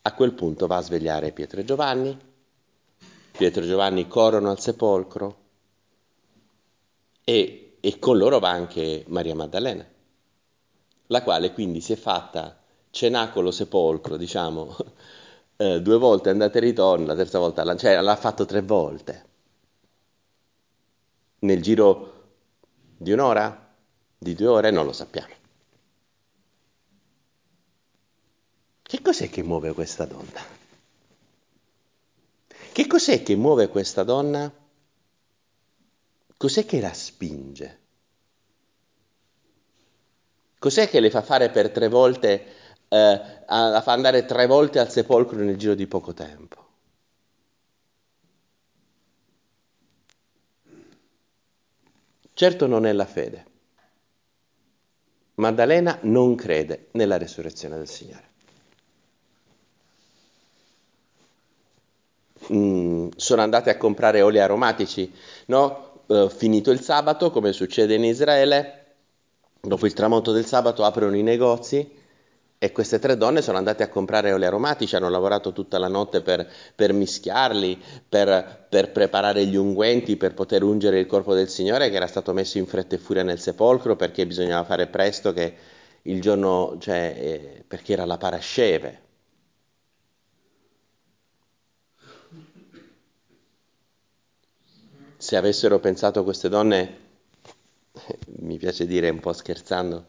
A 0.03 0.13
quel 0.13 0.33
punto 0.33 0.67
va 0.67 0.79
a 0.79 0.83
svegliare 0.83 1.31
Pietro 1.31 1.61
e 1.61 1.65
Giovanni, 1.65 2.19
Pietro 3.31 3.63
e 3.63 3.67
Giovanni 3.69 4.09
corrono 4.09 4.51
al 4.51 4.59
sepolcro 4.59 5.37
e, 7.23 7.77
e 7.79 7.99
con 8.01 8.19
loro 8.19 8.41
va 8.41 8.51
anche 8.51 9.05
Maria 9.07 9.37
Maddalena, 9.37 9.87
la 11.07 11.23
quale 11.23 11.53
quindi 11.53 11.81
si 11.81 11.93
è 11.93 11.97
fatta 11.97 12.61
cenacolo 12.91 13.53
sepolcro, 13.53 14.17
diciamo, 14.17 14.77
eh, 15.59 15.81
due 15.81 15.97
volte 15.97 16.31
andata 16.31 16.59
e 16.59 16.63
ritorno, 16.63 17.07
la 17.07 17.15
terza 17.15 17.39
volta, 17.39 17.77
cioè 17.77 18.01
l'ha 18.01 18.17
fatto 18.17 18.45
tre 18.47 18.63
volte. 18.63 19.27
Nel 21.39 21.63
giro 21.63 22.08
di 22.99 23.13
un'ora? 23.13 23.67
Di 24.19 24.35
due 24.35 24.47
ore? 24.49 24.71
Non 24.71 24.85
lo 24.85 24.93
sappiamo. 24.93 25.35
Che 28.83 29.03
cos'è 29.03 29.31
che 29.31 29.43
muove 29.43 29.73
questa 29.73 30.05
donna? 30.05 30.57
Che 32.73 32.87
cos'è 32.87 33.23
che 33.23 33.37
muove 33.37 33.69
questa 33.69 34.03
donna? 34.03 34.53
Cos'è 36.37 36.65
che 36.65 36.81
la 36.81 36.93
spinge? 36.93 37.81
Cos'è 40.59 40.89
che 40.89 40.99
le 40.99 41.11
fa 41.11 41.23
fare 41.23 41.51
per 41.51 41.71
tre 41.71 41.89
volte, 41.89 42.45
eh, 42.89 43.45
la 43.47 43.81
fa 43.83 43.93
andare 43.93 44.25
tre 44.25 44.47
volte 44.47 44.81
al 44.81 44.91
sepolcro 44.91 45.39
nel 45.39 45.57
giro 45.57 45.75
di 45.75 45.87
poco 45.87 46.13
tempo? 46.15 46.68
Certo 52.39 52.69
non 52.69 52.87
è 52.87 52.93
la 52.93 53.05
fede. 53.05 53.47
Maddalena 55.35 55.99
non 56.03 56.37
crede 56.37 56.87
nella 56.93 57.19
resurrezione 57.19 57.77
del 57.77 57.89
Signore. 57.89 58.29
Mm, 62.53 63.09
sono 63.17 63.43
andate 63.43 63.71
a 63.71 63.77
comprare 63.77 64.23
oli 64.23 64.39
aromatici, 64.39 65.13
no? 65.47 66.03
Uh, 66.07 66.29
finito 66.29 66.71
il 66.71 66.81
sabato, 66.81 67.33
come 67.33 67.53
succede 67.53 67.97
in 67.97 68.05
Israele, 68.05 68.95
dopo 69.61 69.87
il 69.87 69.93
tramonto 69.93 70.31
del 70.31 70.47
sabato 70.47 70.85
aprono 70.85 71.17
i 71.17 71.25
negozi 71.25 71.91
e 72.61 72.73
queste 72.73 72.99
tre 72.99 73.17
donne 73.17 73.41
sono 73.41 73.57
andate 73.57 73.85
a 73.85 73.89
comprare 73.89 74.33
oli 74.33 74.45
aromatici, 74.45 74.97
hanno 74.97 75.09
lavorato 75.09 75.53
tutta 75.53 75.79
la 75.79 75.87
notte 75.87 76.23
per, 76.23 76.51
per 76.75 76.93
mischiarli, 76.93 77.81
per, 78.09 78.67
per, 78.69 78.91
preparare 78.91 79.47
gli 79.47 79.55
unguenti, 79.55 80.17
per 80.17 80.35
poter 80.35 80.65
ungere 80.65 80.99
il 80.99 81.07
corpo 81.07 81.35
del 81.35 81.49
Signore 81.49 81.89
che 81.89 81.97
era 81.97 82.09
stato 82.09 82.33
messo 82.33 82.59
in 82.59 82.67
fretta 82.67 82.97
e 82.97 82.99
furia 82.99 83.23
nel 83.23 83.39
sepolcro 83.39 83.95
perché 83.95 84.27
bisognava 84.27 84.65
fare 84.65 84.89
presto 84.89 85.33
che 85.33 85.55
il 86.03 86.21
giorno, 86.21 86.77
cioè, 86.81 87.15
eh, 87.17 87.65
perché 87.67 87.93
era 87.93 88.05
la 88.05 88.19
parasceve. 88.19 89.07
Se 95.17 95.37
avessero 95.37 95.79
pensato 95.79 96.25
queste 96.25 96.49
donne, 96.49 96.99
mi 98.41 98.57
piace 98.57 98.87
dire 98.87 99.11
un 99.11 99.21
po' 99.21 99.33
scherzando, 99.33 100.05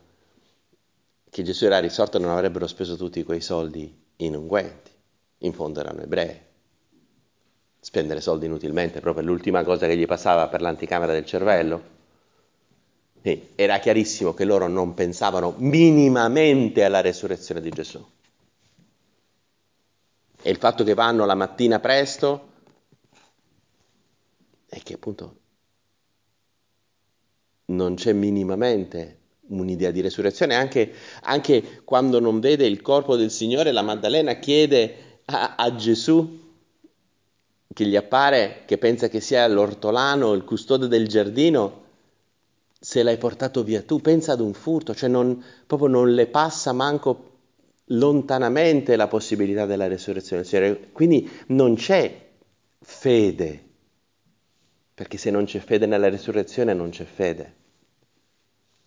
che 1.29 1.43
Gesù 1.43 1.65
era 1.65 1.79
risorto 1.79 2.17
non 2.17 2.31
avrebbero 2.31 2.67
speso 2.67 2.95
tutti 2.95 3.23
quei 3.23 3.41
soldi 3.41 4.07
in 4.17 4.35
unguenti, 4.35 4.91
in 5.39 5.53
fondo 5.53 5.79
erano 5.79 6.01
ebrei. 6.01 6.47
Spendere 7.79 8.19
soldi 8.19 8.47
inutilmente, 8.47 8.99
proprio 8.99 9.23
l'ultima 9.23 9.63
cosa 9.63 9.87
che 9.87 9.95
gli 9.95 10.05
passava 10.05 10.47
per 10.47 10.61
l'anticamera 10.61 11.13
del 11.13 11.25
cervello. 11.25 11.97
E 13.21 13.51
era 13.55 13.79
chiarissimo 13.79 14.33
che 14.33 14.43
loro 14.43 14.67
non 14.67 14.93
pensavano 14.93 15.53
minimamente 15.57 16.83
alla 16.83 17.01
resurrezione 17.01 17.61
di 17.61 17.69
Gesù. 17.69 18.05
E 20.41 20.49
il 20.49 20.57
fatto 20.57 20.83
che 20.83 20.93
vanno 20.93 21.25
la 21.25 21.35
mattina 21.35 21.79
presto 21.79 22.47
è 24.67 24.81
che 24.81 24.93
appunto 24.93 25.37
non 27.65 27.95
c'è 27.95 28.13
minimamente 28.13 29.18
un'idea 29.49 29.91
di 29.91 30.01
resurrezione, 30.01 30.55
anche, 30.55 30.91
anche, 31.21 31.81
quando 31.83 32.19
non 32.19 32.39
vede 32.39 32.65
il 32.65 32.81
corpo 32.81 33.15
del 33.15 33.31
Signore, 33.31 33.71
la 33.71 33.81
Maddalena 33.81 34.35
chiede 34.35 35.21
a, 35.25 35.55
a 35.55 35.75
Gesù, 35.75 36.47
che 37.71 37.85
gli 37.85 37.95
appare, 37.95 38.63
che 38.65 38.77
pensa 38.77 39.07
che 39.07 39.19
sia 39.19 39.47
l'ortolano, 39.47 40.33
il 40.33 40.43
custode 40.43 40.87
del 40.87 41.07
giardino, 41.07 41.85
se 42.79 43.03
l'hai 43.03 43.17
portato 43.17 43.63
via 43.63 43.81
tu, 43.81 43.99
pensa 43.99 44.33
ad 44.33 44.39
un 44.39 44.53
furto, 44.53 44.95
cioè 44.95 45.09
non, 45.09 45.43
proprio 45.65 45.87
non 45.87 46.13
le 46.13 46.27
passa 46.27 46.71
manco 46.73 47.27
lontanamente 47.91 48.95
la 48.95 49.07
possibilità 49.07 49.65
della 49.65 49.87
resurrezione. 49.87 50.91
Quindi 50.91 51.29
non 51.47 51.75
c'è 51.75 52.27
fede, 52.81 53.63
perché 54.93 55.17
se 55.17 55.31
non 55.31 55.45
c'è 55.45 55.59
fede 55.59 55.85
nella 55.85 56.09
resurrezione 56.09 56.73
non 56.73 56.89
c'è 56.89 57.05
fede. 57.05 57.55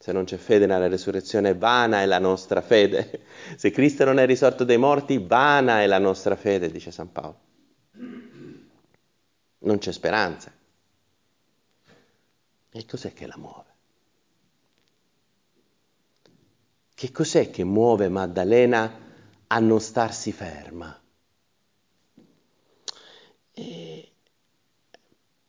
Se 0.02 0.10
non 0.10 0.24
c'è 0.24 0.36
fede 0.36 0.66
nella 0.66 0.88
resurrezione, 0.88 1.54
vana 1.54 2.02
è 2.02 2.06
la 2.06 2.18
nostra 2.18 2.60
fede. 2.60 3.22
Se 3.54 3.70
Cristo 3.70 4.02
non 4.04 4.18
è 4.18 4.26
risorto 4.26 4.64
dai 4.64 4.76
morti, 4.76 5.18
vana 5.18 5.80
è 5.80 5.86
la 5.86 6.00
nostra 6.00 6.34
fede, 6.34 6.72
dice 6.72 6.90
San 6.90 7.12
Paolo. 7.12 7.38
Non 9.58 9.78
c'è 9.78 9.92
speranza. 9.92 10.52
E 12.72 12.84
cos'è 12.84 13.12
che 13.12 13.26
la 13.28 13.36
muove? 13.36 13.70
Che 16.92 17.12
cos'è 17.12 17.50
che 17.50 17.62
muove 17.62 18.08
Maddalena 18.08 18.98
a 19.46 19.58
non 19.60 19.80
starsi 19.80 20.32
ferma? 20.32 21.00
E 23.52 24.12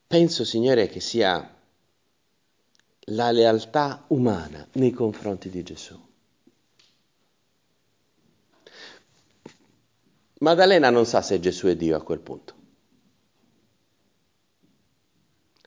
penso, 0.06 0.46
Signore, 0.46 0.89
che 0.89 1.00
sia 1.00 1.53
la 3.08 3.32
lealtà 3.32 4.06
umana 4.08 4.68
nei 4.74 4.92
confronti 4.92 5.50
di 5.50 5.63
Gesù. 5.63 6.00
Maddalena 10.39 10.89
non 10.89 11.06
sa 11.06 11.22
se 11.22 11.39
Gesù 11.39 11.68
è 11.68 11.76
Dio 11.76 11.96
a 11.96 12.02
quel 12.02 12.20
punto. 12.20 12.54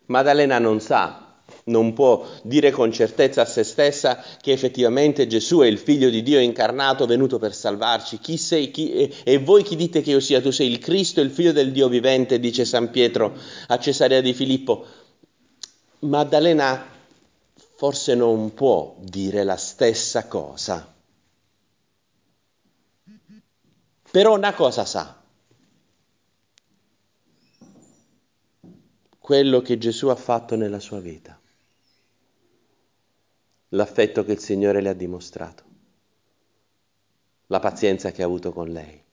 Maddalena 0.06 0.58
non 0.58 0.80
sa, 0.80 1.40
non 1.64 1.94
può 1.94 2.26
dire 2.42 2.70
con 2.70 2.92
certezza 2.92 3.42
a 3.42 3.46
se 3.46 3.64
stessa 3.64 4.22
che 4.40 4.52
effettivamente 4.52 5.26
Gesù 5.26 5.60
è 5.60 5.66
il 5.66 5.78
figlio 5.78 6.10
di 6.10 6.22
Dio 6.22 6.38
incarnato 6.38 7.06
venuto 7.06 7.38
per 7.38 7.54
salvarci. 7.54 8.18
Chi 8.18 8.36
sei? 8.36 8.70
Chi, 8.70 8.92
e, 8.92 9.12
e 9.24 9.38
voi 9.38 9.62
chi 9.62 9.76
dite 9.76 10.02
che 10.02 10.10
io 10.10 10.20
sia? 10.20 10.40
Tu 10.40 10.50
sei 10.50 10.70
il 10.70 10.78
Cristo, 10.78 11.20
il 11.20 11.30
figlio 11.30 11.52
del 11.52 11.72
Dio 11.72 11.88
vivente, 11.88 12.38
dice 12.38 12.64
San 12.64 12.90
Pietro 12.90 13.36
a 13.68 13.78
Cesarea 13.78 14.20
di 14.20 14.34
Filippo. 14.34 14.84
Maddalena 16.00 16.94
forse 17.76 18.14
non 18.14 18.54
può 18.54 18.96
dire 19.00 19.44
la 19.44 19.56
stessa 19.56 20.26
cosa. 20.26 20.94
Però 24.10 24.34
una 24.34 24.54
cosa 24.54 24.86
sa, 24.86 25.22
quello 29.18 29.60
che 29.60 29.76
Gesù 29.76 30.08
ha 30.08 30.16
fatto 30.16 30.56
nella 30.56 30.80
sua 30.80 31.00
vita, 31.00 31.38
l'affetto 33.68 34.24
che 34.24 34.32
il 34.32 34.38
Signore 34.38 34.80
le 34.80 34.88
ha 34.88 34.94
dimostrato, 34.94 35.64
la 37.48 37.58
pazienza 37.58 38.10
che 38.10 38.22
ha 38.22 38.26
avuto 38.26 38.52
con 38.52 38.68
lei. 38.68 39.05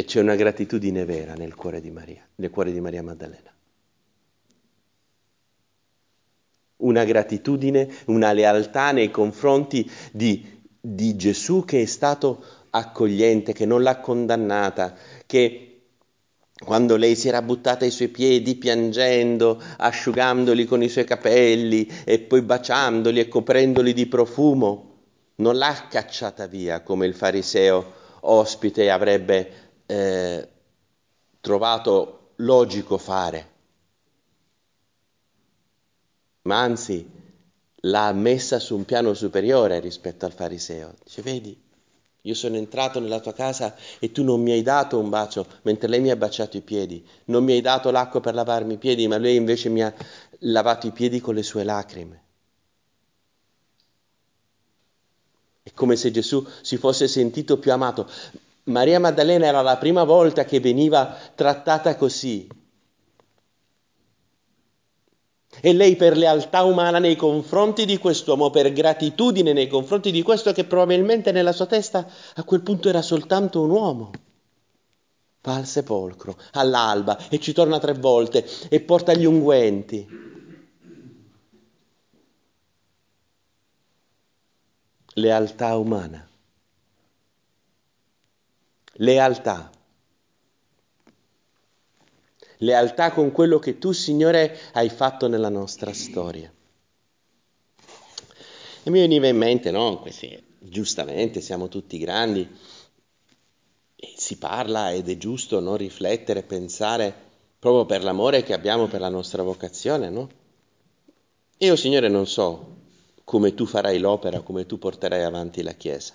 E 0.00 0.04
c'è 0.04 0.18
una 0.18 0.34
gratitudine 0.34 1.04
vera 1.04 1.34
nel 1.34 1.54
cuore 1.54 1.78
di 1.82 1.90
Maria, 1.90 2.26
nel 2.36 2.48
cuore 2.48 2.72
di 2.72 2.80
Maria 2.80 3.02
Maddalena. 3.02 3.52
Una 6.76 7.04
gratitudine, 7.04 7.86
una 8.06 8.32
lealtà 8.32 8.92
nei 8.92 9.10
confronti 9.10 9.90
di, 10.10 10.62
di 10.80 11.16
Gesù 11.16 11.66
che 11.66 11.82
è 11.82 11.84
stato 11.84 12.42
accogliente, 12.70 13.52
che 13.52 13.66
non 13.66 13.82
l'ha 13.82 14.00
condannata, 14.00 14.96
che 15.26 15.82
quando 16.64 16.96
lei 16.96 17.14
si 17.14 17.28
era 17.28 17.42
buttata 17.42 17.84
ai 17.84 17.90
suoi 17.90 18.08
piedi 18.08 18.54
piangendo, 18.54 19.62
asciugandoli 19.76 20.64
con 20.64 20.82
i 20.82 20.88
suoi 20.88 21.04
capelli 21.04 21.86
e 22.06 22.20
poi 22.20 22.40
baciandoli 22.40 23.20
e 23.20 23.28
coprendoli 23.28 23.92
di 23.92 24.06
profumo, 24.06 25.02
non 25.34 25.58
l'ha 25.58 25.88
cacciata 25.90 26.46
via 26.46 26.80
come 26.80 27.04
il 27.04 27.14
fariseo 27.14 27.98
ospite 28.22 28.90
avrebbe 28.90 29.68
eh, 29.90 30.48
trovato 31.40 32.34
logico 32.36 32.96
fare, 32.96 33.48
ma 36.42 36.60
anzi 36.60 37.10
l'ha 37.82 38.12
messa 38.12 38.60
su 38.60 38.76
un 38.76 38.84
piano 38.84 39.14
superiore 39.14 39.80
rispetto 39.80 40.26
al 40.26 40.32
fariseo. 40.32 40.94
Dice, 41.02 41.22
vedi, 41.22 41.60
io 42.22 42.34
sono 42.34 42.54
entrato 42.56 43.00
nella 43.00 43.18
tua 43.18 43.32
casa 43.32 43.74
e 43.98 44.12
tu 44.12 44.22
non 44.22 44.40
mi 44.40 44.52
hai 44.52 44.62
dato 44.62 44.96
un 44.96 45.08
bacio, 45.08 45.44
mentre 45.62 45.88
lei 45.88 46.00
mi 46.00 46.10
ha 46.10 46.16
baciato 46.16 46.56
i 46.56 46.60
piedi. 46.62 47.04
Non 47.24 47.42
mi 47.42 47.52
hai 47.52 47.60
dato 47.60 47.90
l'acqua 47.90 48.20
per 48.20 48.34
lavarmi 48.34 48.74
i 48.74 48.78
piedi, 48.78 49.08
ma 49.08 49.16
lei 49.18 49.34
invece 49.34 49.70
mi 49.70 49.82
ha 49.82 49.92
lavato 50.40 50.86
i 50.86 50.92
piedi 50.92 51.20
con 51.20 51.34
le 51.34 51.42
sue 51.42 51.64
lacrime. 51.64 52.22
È 55.64 55.72
come 55.72 55.96
se 55.96 56.12
Gesù 56.12 56.46
si 56.62 56.76
fosse 56.76 57.08
sentito 57.08 57.58
più 57.58 57.72
amato. 57.72 58.08
Maria 58.64 59.00
Maddalena 59.00 59.46
era 59.46 59.62
la 59.62 59.76
prima 59.78 60.04
volta 60.04 60.44
che 60.44 60.60
veniva 60.60 61.16
trattata 61.34 61.96
così. 61.96 62.48
E 65.62 65.72
lei 65.72 65.96
per 65.96 66.16
lealtà 66.16 66.62
umana 66.62 66.98
nei 66.98 67.16
confronti 67.16 67.84
di 67.84 67.98
quest'uomo, 67.98 68.50
per 68.50 68.72
gratitudine 68.72 69.52
nei 69.52 69.66
confronti 69.66 70.10
di 70.10 70.22
questo 70.22 70.52
che 70.52 70.64
probabilmente 70.64 71.32
nella 71.32 71.52
sua 71.52 71.66
testa 71.66 72.06
a 72.34 72.44
quel 72.44 72.62
punto 72.62 72.88
era 72.88 73.02
soltanto 73.02 73.60
un 73.62 73.70
uomo. 73.70 74.10
Va 75.42 75.56
al 75.56 75.66
sepolcro, 75.66 76.36
all'alba, 76.52 77.18
e 77.28 77.40
ci 77.40 77.52
torna 77.52 77.78
tre 77.78 77.94
volte 77.94 78.46
e 78.68 78.80
porta 78.80 79.12
gli 79.14 79.24
unguenti. 79.24 80.06
Lealtà 85.14 85.76
umana. 85.76 86.29
Lealtà 89.00 89.70
lealtà 92.60 93.12
con 93.12 93.32
quello 93.32 93.58
che 93.58 93.78
tu, 93.78 93.92
Signore, 93.92 94.58
hai 94.72 94.88
fatto 94.88 95.28
nella 95.28 95.48
nostra 95.48 95.92
storia. 95.92 96.52
E 98.82 98.90
mi 98.90 99.00
veniva 99.00 99.26
in 99.26 99.36
mente, 99.36 99.70
no? 99.70 99.98
Questi, 99.98 100.42
giustamente 100.58 101.40
siamo 101.40 101.68
tutti 101.68 101.98
grandi, 101.98 102.48
si 104.16 104.38
parla 104.38 104.92
ed 104.92 105.08
è 105.08 105.16
giusto 105.16 105.60
no? 105.60 105.76
riflettere, 105.76 106.42
pensare 106.42 107.28
proprio 107.58 107.84
per 107.84 108.02
l'amore 108.02 108.42
che 108.42 108.54
abbiamo 108.54 108.86
per 108.86 109.00
la 109.00 109.10
nostra 109.10 109.42
vocazione, 109.42 110.08
no? 110.08 110.28
Io, 111.58 111.76
Signore, 111.76 112.08
non 112.08 112.26
so 112.26 112.78
come 113.24 113.54
tu 113.54 113.66
farai 113.66 113.98
l'opera, 113.98 114.40
come 114.40 114.64
tu 114.64 114.78
porterai 114.78 115.22
avanti 115.22 115.62
la 115.62 115.72
Chiesa. 115.72 116.14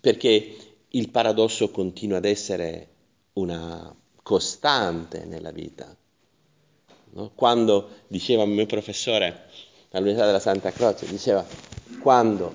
Perché 0.00 0.56
il 0.94 1.10
paradosso 1.10 1.70
continua 1.70 2.18
ad 2.18 2.24
essere 2.24 2.88
una 3.34 3.94
costante 4.22 5.24
nella 5.24 5.50
vita. 5.50 5.94
No? 7.10 7.30
Quando 7.34 7.88
diceva 8.06 8.42
il 8.42 8.50
mio 8.50 8.66
professore 8.66 9.46
all'Università 9.90 10.26
della 10.26 10.40
Santa 10.40 10.70
Croce, 10.70 11.06
diceva 11.06 11.44
quando, 12.00 12.54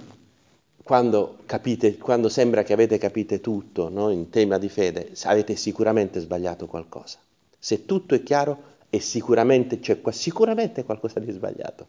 quando, 0.84 1.38
capite, 1.46 1.98
quando 1.98 2.30
sembra 2.30 2.64
che 2.64 2.74
avete 2.74 2.98
capito 2.98 3.40
tutto 3.40 3.90
no? 3.90 4.10
in 4.10 4.30
tema 4.30 4.58
di 4.58 4.70
fede, 4.70 5.12
avete 5.24 5.56
sicuramente 5.56 6.20
sbagliato 6.20 6.68
qualcosa. 6.68 7.18
Se 7.58 7.86
tutto 7.86 8.14
è 8.14 8.22
chiaro, 8.22 8.76
è 8.90 9.00
sicuramente, 9.00 9.80
c'è 9.80 10.00
sicuramente 10.12 10.84
qualcosa 10.84 11.20
di 11.20 11.32
sbagliato. 11.32 11.88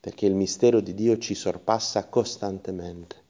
Perché 0.00 0.26
il 0.26 0.34
mistero 0.34 0.80
di 0.80 0.94
Dio 0.94 1.18
ci 1.18 1.34
sorpassa 1.34 2.06
costantemente. 2.06 3.28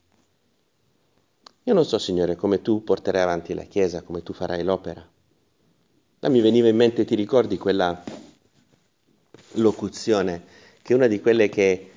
Io 1.65 1.75
non 1.75 1.85
so, 1.85 1.99
Signore, 1.99 2.35
come 2.35 2.63
tu 2.63 2.83
porterai 2.83 3.21
avanti 3.21 3.53
la 3.53 3.65
Chiesa, 3.65 4.01
come 4.01 4.23
tu 4.23 4.33
farai 4.33 4.63
l'opera. 4.63 5.07
Ma 6.21 6.29
mi 6.29 6.41
veniva 6.41 6.67
in 6.67 6.75
mente, 6.75 7.05
ti 7.05 7.13
ricordi 7.13 7.59
quella 7.59 8.03
locuzione, 9.53 10.43
che 10.81 10.93
è 10.93 10.95
una 10.95 11.05
di 11.05 11.21
quelle 11.21 11.49
che, 11.49 11.91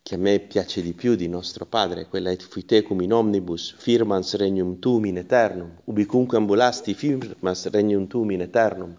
che 0.00 0.14
a 0.14 0.18
me 0.18 0.38
piace 0.38 0.80
di 0.80 0.94
più 0.94 1.16
di 1.16 1.28
nostro 1.28 1.66
Padre, 1.66 2.06
quella 2.06 2.30
et 2.30 2.42
fuitecum 2.42 2.98
in 3.02 3.12
omnibus, 3.12 3.74
firmans 3.76 4.36
regnum 4.36 4.78
tuum 4.78 5.04
in 5.04 5.18
eternum, 5.18 5.80
ubicunque 5.84 6.38
ambulasti 6.38 6.94
firmans 6.94 7.68
regnum 7.68 8.06
tuum 8.06 8.30
in 8.30 8.40
eternum. 8.40 8.98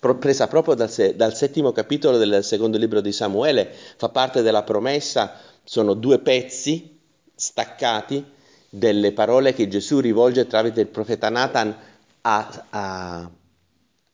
Presa 0.00 0.48
proprio 0.48 0.74
dal, 0.74 0.90
dal 1.14 1.34
settimo 1.36 1.70
capitolo 1.70 2.16
del 2.16 2.42
secondo 2.42 2.76
libro 2.76 3.00
di 3.00 3.12
Samuele, 3.12 3.72
fa 3.96 4.08
parte 4.08 4.42
della 4.42 4.64
promessa, 4.64 5.38
sono 5.62 5.94
due 5.94 6.18
pezzi 6.18 6.98
staccati 7.36 8.34
delle 8.76 9.12
parole 9.12 9.54
che 9.54 9.68
Gesù 9.68 10.00
rivolge 10.00 10.46
tramite 10.46 10.82
il 10.82 10.88
profeta 10.88 11.30
Nathan 11.30 11.74
a, 12.20 12.66
a, 12.70 13.30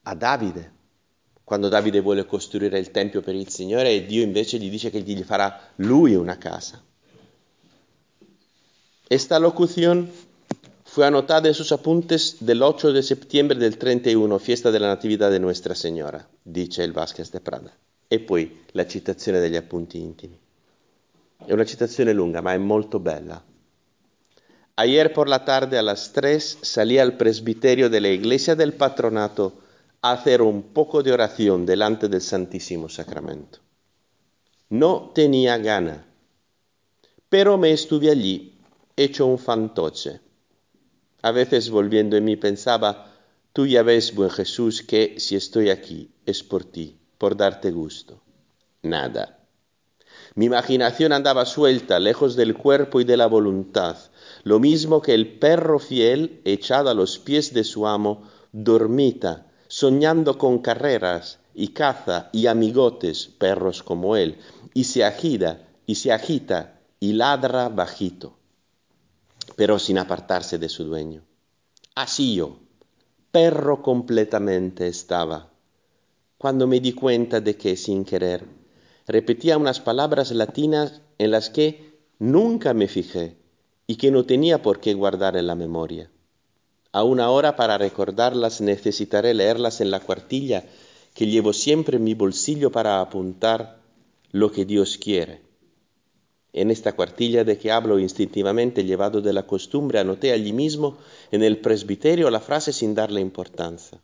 a 0.03 0.15
Davide, 0.15 0.73
quando 1.43 1.69
Davide 1.69 2.01
vuole 2.01 2.25
costruire 2.25 2.79
il 2.79 2.93
Tempio 2.93 3.23
per 3.23 3.35
il 3.35 3.49
Signore 3.49 3.91
e 3.91 4.07
Dio 4.07 4.23
invece 4.23 4.59
gli 4.59 4.71
dice 4.71 4.91
che 4.91 5.01
gli 5.01 5.21
farà 5.25 5.59
lui 5.77 6.15
una 6.15 6.39
casa. 6.39 6.81
Esta 9.09 9.39
locución 9.39 10.09
fue 10.85 11.07
anotada 11.07 11.49
en 11.49 11.55
sus 11.55 11.73
apuntes 11.73 12.37
del 12.39 12.63
8 12.63 12.93
de 12.93 13.03
septiembre 13.03 13.59
del 13.59 13.77
31, 13.77 14.39
fiesta 14.39 14.71
della 14.71 14.87
Natividad 14.87 15.31
de 15.31 15.41
Nuestra 15.41 15.75
Señora, 15.75 16.27
dice 16.43 16.83
il 16.85 16.93
Vasquez 16.93 17.31
de 17.31 17.41
Prada. 17.41 17.73
E 18.09 18.21
poi 18.21 18.65
la 18.73 18.87
citazione 18.87 19.41
degli 19.41 19.57
appunti 19.57 19.99
intimi. 19.99 20.39
È 21.45 21.53
una 21.53 21.65
citazione 21.65 22.13
lunga, 22.13 22.41
ma 22.41 22.53
è 22.53 22.59
molto 22.59 23.01
bella. 23.01 23.43
Ayer 24.77 25.13
por 25.13 25.29
la 25.29 25.45
tarde 25.45 25.79
a 25.79 25.83
las 25.83 26.13
3 26.13 26.59
salí 26.63 26.99
al 26.99 27.19
presbiterio 27.19 27.91
de 27.91 28.01
la 28.01 28.09
iglesia 28.09 28.57
del 28.57 28.73
patronato 28.73 29.53
a 30.01 30.13
hacer 30.13 30.41
un 30.41 30.63
poco 30.63 31.03
de 31.03 31.13
oración 31.13 31.67
delante 31.67 32.09
del 32.09 32.23
Santísimo 32.23 32.89
Sacramento. 32.89 33.59
No 34.71 35.13
tenía 35.15 35.59
gana, 35.59 36.07
pero 37.29 37.59
me 37.59 37.73
estuve 37.73 38.11
allí, 38.11 38.59
hecho 38.97 39.27
un 39.27 39.39
fantoche. 39.39 40.21
A 41.21 41.31
veces 41.31 41.69
volviendo 41.69 42.17
en 42.17 42.25
mí 42.25 42.37
pensaba, 42.37 43.13
tú 43.53 43.67
ya 43.67 43.83
ves, 43.83 44.15
buen 44.15 44.31
Jesús, 44.31 44.83
que 44.83 45.21
si 45.21 45.37
estoy 45.37 45.69
aquí 45.69 46.11
es 46.25 46.43
por 46.43 46.65
ti, 46.65 46.97
por 47.19 47.37
darte 47.37 47.71
gusto. 47.71 48.23
Nada. 48.83 49.39
Mi 50.35 50.47
imaginación 50.47 51.13
andaba 51.13 51.45
suelta, 51.45 51.99
lejos 51.99 52.37
del 52.37 52.55
cuerpo 52.55 53.01
y 53.01 53.05
de 53.05 53.19
la 53.19 53.27
voluntad, 53.27 53.99
lo 54.45 54.59
mismo 54.59 55.03
que 55.03 55.15
el 55.15 55.39
perro 55.39 55.79
fiel 55.79 56.41
echado 56.45 56.91
a 56.91 56.95
los 56.95 57.19
pies 57.19 57.55
de 57.55 57.65
su 57.65 57.87
amo, 57.87 58.23
dormita, 58.53 59.47
soñando 59.69 60.37
con 60.37 60.59
carreras 60.59 61.39
y 61.55 61.69
caza 61.69 62.29
y 62.33 62.47
amigotes, 62.47 63.27
perros 63.27 63.83
como 63.83 64.17
él, 64.17 64.39
y 64.75 64.85
se 64.85 65.05
agita, 65.05 65.69
y 65.87 65.97
se 65.97 66.13
agita 66.13 66.81
y 66.99 67.13
ladra 67.13 67.69
bajito, 67.69 68.37
pero 69.57 69.79
sin 69.79 69.99
apartarse 69.99 70.59
de 70.59 70.69
su 70.69 70.85
dueño. 70.85 71.23
Así 71.95 72.35
yo, 72.37 72.59
perro 73.31 73.83
completamente 73.83 74.89
estaba, 74.89 75.51
cuando 76.39 76.67
me 76.67 76.81
di 76.81 76.93
cuenta 76.93 77.41
de 77.41 77.57
que, 77.57 77.77
sin 77.77 78.05
querer, 78.05 78.45
repetía 79.07 79.57
unas 79.57 79.81
palabras 79.81 80.33
latinas 80.33 81.01
en 81.19 81.31
las 81.31 81.51
que 81.51 81.99
nunca 82.19 82.75
me 82.75 82.89
fijé, 82.89 83.37
y 83.93 83.97
que 83.97 84.11
no 84.11 84.25
tenía 84.25 84.63
por 84.63 84.81
qué 84.81 84.95
guardar 84.95 85.37
en 85.37 85.47
la 85.47 85.55
memoria. 85.55 86.11
Aún 86.93 87.21
ahora 87.21 87.57
para 87.57 87.77
recordarlas 87.77 88.63
necesitaré 88.63 89.35
leerlas 89.35 89.83
en 89.83 89.91
la 89.91 90.01
cuartilla 90.01 90.65
que 91.13 91.27
llevo 91.27 91.53
siempre 91.53 91.99
en 91.99 92.05
mi 92.05 92.15
bolsillo 92.15 92.73
para 92.73 93.03
apuntar 93.03 93.83
lo 94.31 94.51
que 94.51 94.65
Dios 94.65 94.97
quiere. 94.97 95.43
En 96.55 96.71
esta 96.71 96.95
cuartilla 96.95 97.45
de 97.45 97.59
que 97.59 97.71
hablo 97.71 97.99
instintivamente 97.99 98.83
llevado 98.83 99.21
de 99.21 99.35
la 99.35 99.47
costumbre, 99.47 99.99
anoté 99.99 100.33
allí 100.33 100.55
mismo 100.55 100.97
en 101.31 101.43
el 101.43 101.59
presbiterio 101.59 102.31
la 102.31 102.41
frase 102.41 102.73
sin 102.73 102.95
darle 102.95 103.21
importancia. 103.21 104.01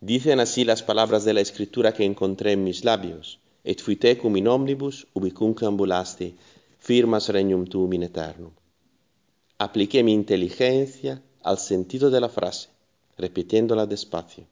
Dicen 0.00 0.40
así 0.40 0.64
las 0.64 0.82
palabras 0.82 1.24
de 1.24 1.34
la 1.34 1.40
escritura 1.40 1.94
que 1.94 2.04
encontré 2.04 2.50
en 2.50 2.64
mis 2.64 2.84
labios. 2.84 3.38
Et 3.62 3.80
fuitecum 3.80 4.36
in 4.36 4.48
omnibus 4.48 5.06
ubicunque 5.12 5.66
ambulasti, 5.66 6.34
firmas 6.80 7.28
regnum 7.28 7.66
tuum 7.66 7.92
in 7.92 8.02
eternum. 8.02 8.52
apliqué 9.58 10.02
mi 10.02 10.14
inteligencia 10.14 11.22
al 11.42 11.58
sentido 11.58 12.10
de 12.10 12.20
la 12.20 12.30
frase, 12.30 12.70
repitiéndola 13.18 13.84
despacio. 13.86 14.46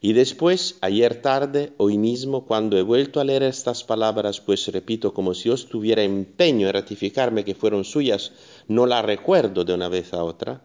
Y 0.00 0.12
después, 0.12 0.78
ayer 0.80 1.22
tarde, 1.22 1.72
hoy 1.78 1.96
mismo, 1.96 2.44
cuando 2.44 2.76
he 2.76 2.82
vuelto 2.82 3.20
a 3.20 3.24
leer 3.24 3.44
estas 3.44 3.84
palabras, 3.84 4.40
pues 4.40 4.66
repito 4.66 5.14
como 5.14 5.32
si 5.32 5.48
yo 5.48 5.56
tuviera 5.56 6.02
empeño 6.02 6.66
en 6.66 6.74
ratificarme 6.74 7.44
que 7.44 7.54
fueron 7.54 7.84
suyas, 7.84 8.32
no 8.66 8.86
la 8.86 9.00
recuerdo 9.00 9.64
de 9.64 9.74
una 9.74 9.88
vez 9.88 10.12
a 10.12 10.24
otra, 10.24 10.64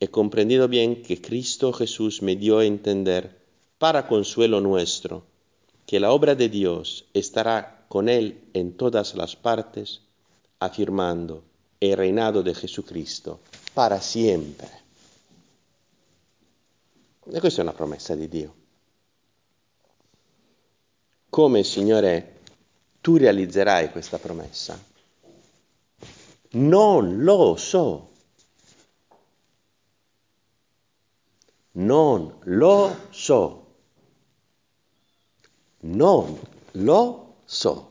he 0.00 0.08
comprendido 0.08 0.66
bien 0.66 1.02
que 1.02 1.20
Cristo 1.20 1.72
Jesús 1.74 2.22
me 2.22 2.34
dio 2.34 2.58
a 2.58 2.64
entender, 2.64 3.38
para 3.76 4.08
consuelo 4.08 4.60
nuestro, 4.62 5.26
que 5.84 6.00
la 6.00 6.12
obra 6.12 6.34
de 6.34 6.48
Dios 6.48 7.04
estará 7.12 7.79
con 7.90 8.08
Él 8.08 8.48
en 8.52 8.76
todas 8.76 9.16
las 9.16 9.34
partes, 9.34 10.02
afirmando 10.60 11.42
el 11.80 11.96
reinado 11.96 12.40
de 12.44 12.54
Jesucristo 12.54 13.40
para 13.74 14.00
siempre. 14.00 14.68
E 17.32 17.40
questa 17.40 17.62
è 17.62 17.64
una 17.64 17.72
promessa 17.72 18.14
di 18.14 18.28
Dio. 18.28 18.54
Come, 21.30 21.64
Signore, 21.64 22.42
tu 23.00 23.16
realizzerai 23.16 23.90
questa 23.90 24.18
promessa? 24.18 24.80
Non 26.50 27.24
lo 27.24 27.56
so. 27.56 28.10
Non 31.72 32.38
lo 32.44 32.96
so. 33.10 33.74
Non 35.80 36.38
lo 36.74 37.29
so. 37.50 37.90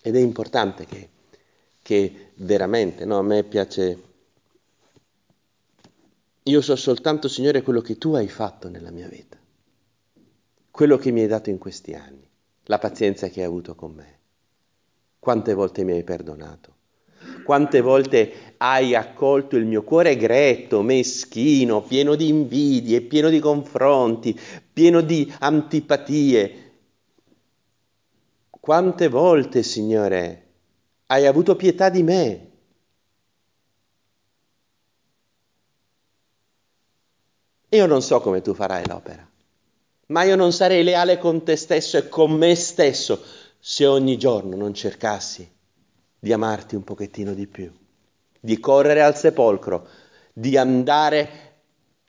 Ed 0.00 0.14
è 0.14 0.20
importante 0.20 0.86
che, 0.86 1.08
che 1.82 2.30
veramente, 2.36 3.04
no, 3.04 3.18
a 3.18 3.22
me 3.22 3.42
piace... 3.42 4.02
Io 6.44 6.60
so 6.60 6.76
soltanto, 6.76 7.26
Signore, 7.26 7.62
quello 7.62 7.80
che 7.80 7.98
tu 7.98 8.14
hai 8.14 8.28
fatto 8.28 8.68
nella 8.68 8.92
mia 8.92 9.08
vita, 9.08 9.36
quello 10.70 10.96
che 10.96 11.10
mi 11.10 11.22
hai 11.22 11.26
dato 11.26 11.50
in 11.50 11.58
questi 11.58 11.92
anni, 11.94 12.30
la 12.66 12.78
pazienza 12.78 13.26
che 13.28 13.40
hai 13.40 13.46
avuto 13.46 13.74
con 13.74 13.92
me, 13.92 14.18
quante 15.18 15.52
volte 15.54 15.82
mi 15.82 15.90
hai 15.92 16.04
perdonato, 16.04 16.75
quante 17.44 17.80
volte 17.80 18.54
hai 18.58 18.94
accolto 18.94 19.56
il 19.56 19.64
mio 19.64 19.82
cuore 19.82 20.16
gretto, 20.16 20.82
meschino, 20.82 21.82
pieno 21.82 22.14
di 22.14 22.28
invidie, 22.28 23.02
pieno 23.02 23.28
di 23.28 23.38
confronti, 23.38 24.38
pieno 24.72 25.00
di 25.00 25.32
antipatie. 25.38 26.62
Quante 28.50 29.08
volte, 29.08 29.62
Signore, 29.62 30.46
hai 31.06 31.26
avuto 31.26 31.54
pietà 31.54 31.88
di 31.88 32.02
me? 32.02 32.50
Io 37.68 37.86
non 37.86 38.02
so 38.02 38.20
come 38.20 38.40
tu 38.40 38.54
farai 38.54 38.86
l'opera, 38.86 39.28
ma 40.06 40.22
io 40.22 40.36
non 40.36 40.52
sarei 40.52 40.82
leale 40.82 41.18
con 41.18 41.44
te 41.44 41.56
stesso 41.56 41.96
e 41.96 42.08
con 42.08 42.32
me 42.32 42.54
stesso 42.54 43.22
se 43.58 43.86
ogni 43.86 44.16
giorno 44.16 44.56
non 44.56 44.72
cercassi 44.72 45.55
di 46.18 46.32
amarti 46.32 46.74
un 46.74 46.84
pochettino 46.84 47.34
di 47.34 47.46
più, 47.46 47.72
di 48.40 48.58
correre 48.58 49.02
al 49.02 49.16
sepolcro, 49.16 49.88
di 50.32 50.56
andare, 50.56 51.54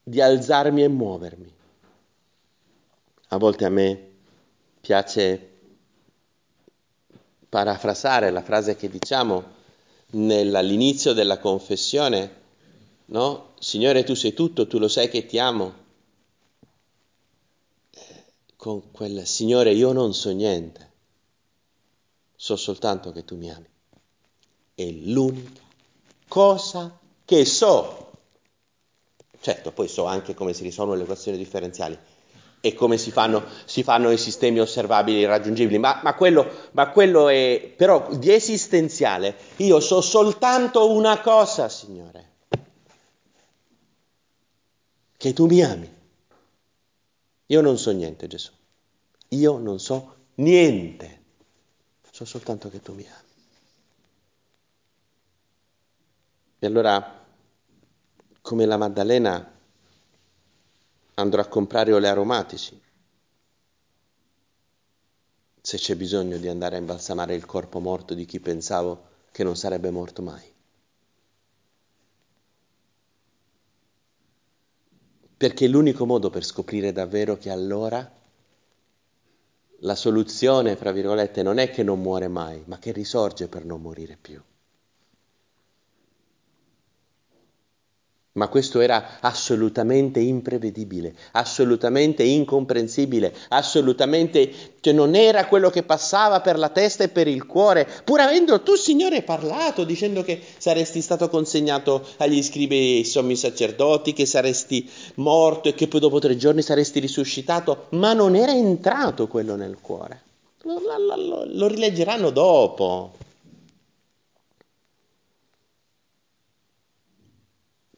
di 0.03 0.21
alzarmi 0.21 0.83
e 0.83 0.87
muovermi. 0.87 1.53
A 3.29 3.37
volte 3.37 3.65
a 3.65 3.69
me 3.69 4.09
piace 4.79 5.51
parafrasare 7.49 8.31
la 8.31 8.41
frase 8.41 8.75
che 8.75 8.89
diciamo 8.89 9.55
all'inizio 10.11 11.13
della 11.13 11.39
confessione, 11.39 12.45
no? 13.05 13.53
Signore, 13.59 14.03
tu 14.03 14.13
sei 14.13 14.33
tutto, 14.33 14.67
tu 14.67 14.79
lo 14.79 14.87
sai 14.87 15.09
che 15.09 15.25
ti 15.25 15.37
amo. 15.37 15.85
Con 18.55 18.91
quel 18.91 19.25
Signore, 19.27 19.73
io 19.73 19.91
non 19.91 20.13
so 20.13 20.31
niente, 20.31 20.91
so 22.35 22.55
soltanto 22.55 23.11
che 23.11 23.23
tu 23.23 23.35
mi 23.35 23.51
ami 23.51 23.75
è 24.77 24.91
l'unica 24.91 25.61
cosa 26.27 26.95
che 27.25 27.45
so. 27.45 28.11
Certo, 29.39 29.71
poi 29.71 29.87
so 29.87 30.05
anche 30.05 30.35
come 30.35 30.53
si 30.53 30.61
risolvono 30.61 30.97
le 30.97 31.03
equazioni 31.03 31.35
differenziali 31.35 31.97
e 32.61 32.73
come 32.75 32.99
si 32.99 33.09
fanno, 33.09 33.43
si 33.65 33.81
fanno 33.81 34.11
i 34.11 34.19
sistemi 34.19 34.59
osservabili 34.59 35.25
raggiungibili, 35.25 35.79
ma, 35.79 35.99
ma, 36.03 36.13
quello, 36.13 36.47
ma 36.73 36.91
quello 36.91 37.27
è 37.27 37.73
però 37.75 38.07
di 38.15 38.31
esistenziale. 38.31 39.35
Io 39.57 39.79
so 39.79 39.99
soltanto 39.99 40.91
una 40.91 41.21
cosa, 41.21 41.69
Signore, 41.69 42.33
che 45.17 45.33
tu 45.33 45.47
mi 45.47 45.63
ami. 45.63 45.91
Io 47.47 47.61
non 47.61 47.79
so 47.79 47.89
niente, 47.91 48.27
Gesù. 48.27 48.51
Io 49.29 49.57
non 49.57 49.79
so 49.79 50.15
niente. 50.35 51.21
So 52.11 52.25
soltanto 52.25 52.69
che 52.69 52.79
tu 52.79 52.93
mi 52.93 53.07
ami. 53.07 53.26
E 56.59 56.65
allora, 56.65 57.23
come 58.41 58.65
la 58.65 58.77
Maddalena, 58.77 59.51
andrò 61.13 61.41
a 61.41 61.47
comprare 61.47 61.93
oli 61.93 62.07
aromatici, 62.07 62.81
se 65.61 65.77
c'è 65.77 65.95
bisogno 65.95 66.37
di 66.37 66.47
andare 66.47 66.75
a 66.75 66.79
imbalsamare 66.79 67.35
il 67.35 67.45
corpo 67.45 67.79
morto 67.79 68.15
di 68.15 68.25
chi 68.25 68.39
pensavo 68.39 69.03
che 69.31 69.43
non 69.43 69.55
sarebbe 69.55 69.91
morto 69.91 70.23
mai. 70.23 70.51
Perché 75.37 75.67
l'unico 75.67 76.07
modo 76.07 76.31
per 76.31 76.43
scoprire 76.43 76.91
davvero 76.91 77.37
che 77.37 77.51
allora 77.51 78.11
la 79.81 79.95
soluzione, 79.95 80.75
fra 80.75 80.91
virgolette, 80.91 81.43
non 81.43 81.59
è 81.59 81.69
che 81.69 81.83
non 81.83 82.01
muore 82.01 82.27
mai, 82.27 82.63
ma 82.65 82.79
che 82.79 82.91
risorge 82.91 83.47
per 83.47 83.63
non 83.63 83.79
morire 83.81 84.17
più. 84.19 84.41
Ma 88.37 88.49
questo 88.49 88.81
era 88.81 89.17
assolutamente 89.19 90.19
imprevedibile, 90.19 91.15
assolutamente 91.31 92.21
incomprensibile, 92.21 93.33
assolutamente, 93.49 94.51
cioè 94.79 94.93
non 94.93 95.15
era 95.15 95.47
quello 95.47 95.71
che 95.71 95.81
passava 95.81 96.39
per 96.39 96.59
la 96.59 96.69
testa 96.69 97.03
e 97.03 97.09
per 97.09 97.27
il 97.27 97.47
cuore, 97.47 97.87
pur 98.03 98.19
avendo 98.19 98.61
tu, 98.61 98.75
Signore, 98.75 99.23
parlato, 99.23 99.83
dicendo 99.83 100.21
che 100.21 100.39
saresti 100.59 101.01
stato 101.01 101.29
consegnato 101.29 102.05
agli 102.17 102.43
scribi 102.43 102.99
e 102.99 103.05
sommi 103.05 103.35
sacerdoti, 103.35 104.13
che 104.13 104.27
saresti 104.27 104.87
morto 105.15 105.69
e 105.69 105.73
che 105.73 105.87
poi 105.87 105.99
dopo 105.99 106.19
tre 106.19 106.37
giorni 106.37 106.61
saresti 106.61 106.99
risuscitato, 106.99 107.87
ma 107.89 108.13
non 108.13 108.35
era 108.35 108.51
entrato 108.51 109.27
quello 109.27 109.55
nel 109.55 109.77
cuore. 109.81 110.21
Lo, 110.61 110.79
lo, 110.79 111.15
lo, 111.15 111.43
lo 111.47 111.67
rileggeranno 111.67 112.29
dopo. 112.29 113.16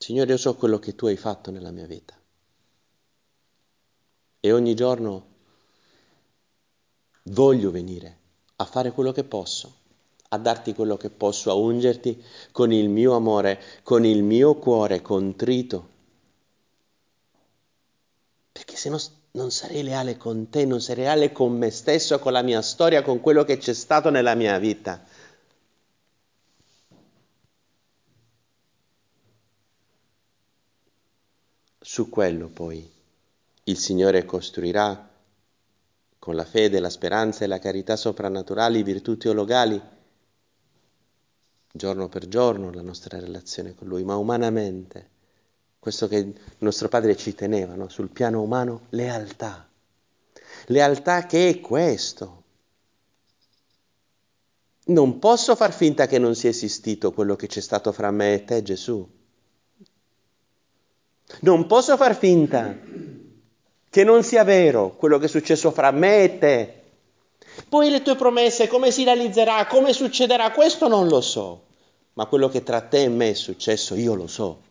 Signore, 0.10 0.32
io 0.32 0.38
so 0.38 0.56
quello 0.56 0.80
che 0.80 0.96
tu 0.96 1.06
hai 1.06 1.18
fatto 1.18 1.52
nella 1.52 1.70
mia 1.70 1.86
vita. 1.86 2.16
E 4.40 4.52
ogni 4.52 4.74
giorno 4.74 5.28
voglio 7.26 7.70
venire 7.70 8.18
a 8.56 8.66
fare 8.66 8.92
quello 8.92 9.12
che 9.12 9.24
posso, 9.24 9.72
a 10.30 10.40
darti 10.40 10.74
quello 10.74 10.98
che 10.98 11.12
posso, 11.12 11.52
a 11.52 11.54
ungerti 11.54 12.24
con 12.52 12.72
il 12.74 12.90
mio 12.90 13.14
amore, 13.14 13.62
con 13.84 14.04
il 14.04 14.24
mio 14.24 14.56
cuore 14.56 15.04
contrito. 15.04 15.90
Perché 18.52 18.76
se 18.78 18.90
no 18.90 18.98
non 19.34 19.52
sarei 19.52 19.84
leale 19.84 20.18
con 20.18 20.50
te, 20.50 20.66
non 20.66 20.82
sarei 20.82 21.04
leale 21.04 21.32
con 21.32 21.56
me 21.56 21.70
stesso, 21.70 22.18
con 22.18 22.32
la 22.32 22.42
mia 22.42 22.64
storia, 22.64 23.04
con 23.04 23.20
quello 23.20 23.44
che 23.44 23.58
c'è 23.58 23.74
stato 23.74 24.10
nella 24.10 24.34
mia 24.34 24.58
vita. 24.58 25.06
Su 32.00 32.08
quello 32.08 32.48
poi 32.48 32.90
il 33.64 33.78
Signore 33.78 34.24
costruirà 34.24 35.10
con 36.18 36.34
la 36.34 36.46
fede, 36.46 36.80
la 36.80 36.90
speranza 36.90 37.44
e 37.44 37.48
la 37.48 37.60
carità 37.60 37.98
soprannaturali, 37.98 38.84
virtù 38.84 39.18
teologali, 39.18 39.82
giorno 41.70 42.08
per 42.08 42.30
giorno 42.30 42.72
la 42.72 42.84
nostra 42.84 43.20
relazione 43.20 43.76
con 43.76 43.90
Lui, 43.90 44.06
ma 44.06 44.16
umanamente, 44.16 45.10
questo 45.78 46.08
che 46.08 46.34
nostro 46.60 46.88
Padre 46.88 47.18
ci 47.18 47.36
teneva, 47.36 47.76
no? 47.76 47.90
sul 47.90 48.08
piano 48.08 48.42
umano, 48.42 48.86
lealtà. 48.92 49.70
Lealtà 50.68 51.26
che 51.26 51.50
è 51.50 51.60
questo. 51.60 52.44
Non 54.86 55.20
posso 55.20 55.54
far 55.58 55.74
finta 55.74 56.08
che 56.08 56.18
non 56.18 56.34
sia 56.34 56.50
esistito 56.50 57.12
quello 57.12 57.36
che 57.36 57.48
c'è 57.48 57.60
stato 57.60 57.92
fra 57.92 58.10
me 58.10 58.36
e 58.36 58.46
te, 58.46 58.64
Gesù. 58.64 59.18
Non 61.42 61.68
posso 61.68 61.96
far 61.96 62.16
finta 62.16 62.78
che 63.90 64.04
non 64.04 64.24
sia 64.24 64.44
vero 64.44 64.96
quello 64.96 65.18
che 65.18 65.26
è 65.26 65.30
successo 65.30 65.72
fra 65.72 65.92
me 65.92 66.24
e 66.24 66.38
te. 66.38 66.74
Poi 67.68 67.90
le 67.90 68.02
tue 68.02 68.16
promesse, 68.16 68.68
come 68.68 68.92
si 68.92 69.04
realizzerà, 69.04 69.66
come 69.66 69.94
succederà, 69.94 70.52
questo 70.52 70.88
non 70.88 71.08
lo 71.08 71.22
so. 71.22 71.66
Ma 72.14 72.26
quello 72.26 72.50
che 72.50 72.64
tra 72.64 72.82
te 72.82 73.04
e 73.04 73.10
me 73.10 73.30
è 73.30 73.34
successo, 73.34 73.96
io 73.96 74.14
lo 74.14 74.28
so. 74.28 74.62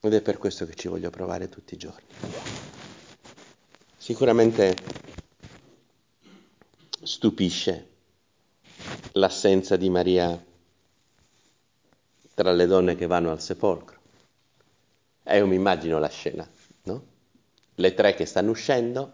Ed 0.00 0.14
è 0.14 0.22
per 0.22 0.38
questo 0.38 0.64
che 0.64 0.74
ci 0.74 0.88
voglio 0.88 1.10
provare 1.10 1.48
tutti 1.48 1.74
i 1.74 1.76
giorni. 1.76 2.06
Sicuramente 3.96 4.76
stupisce 7.02 7.88
l'assenza 9.12 9.76
di 9.76 9.90
Maria 9.90 10.46
tra 12.38 12.52
le 12.52 12.66
donne 12.66 12.94
che 12.94 13.08
vanno 13.08 13.32
al 13.32 13.42
sepolcro. 13.42 13.98
E 15.24 15.38
io 15.38 15.46
mi 15.48 15.56
immagino 15.56 15.98
la 15.98 16.08
scena, 16.08 16.48
no? 16.84 17.04
Le 17.74 17.94
tre 17.94 18.14
che 18.14 18.26
stanno 18.26 18.52
uscendo, 18.52 19.12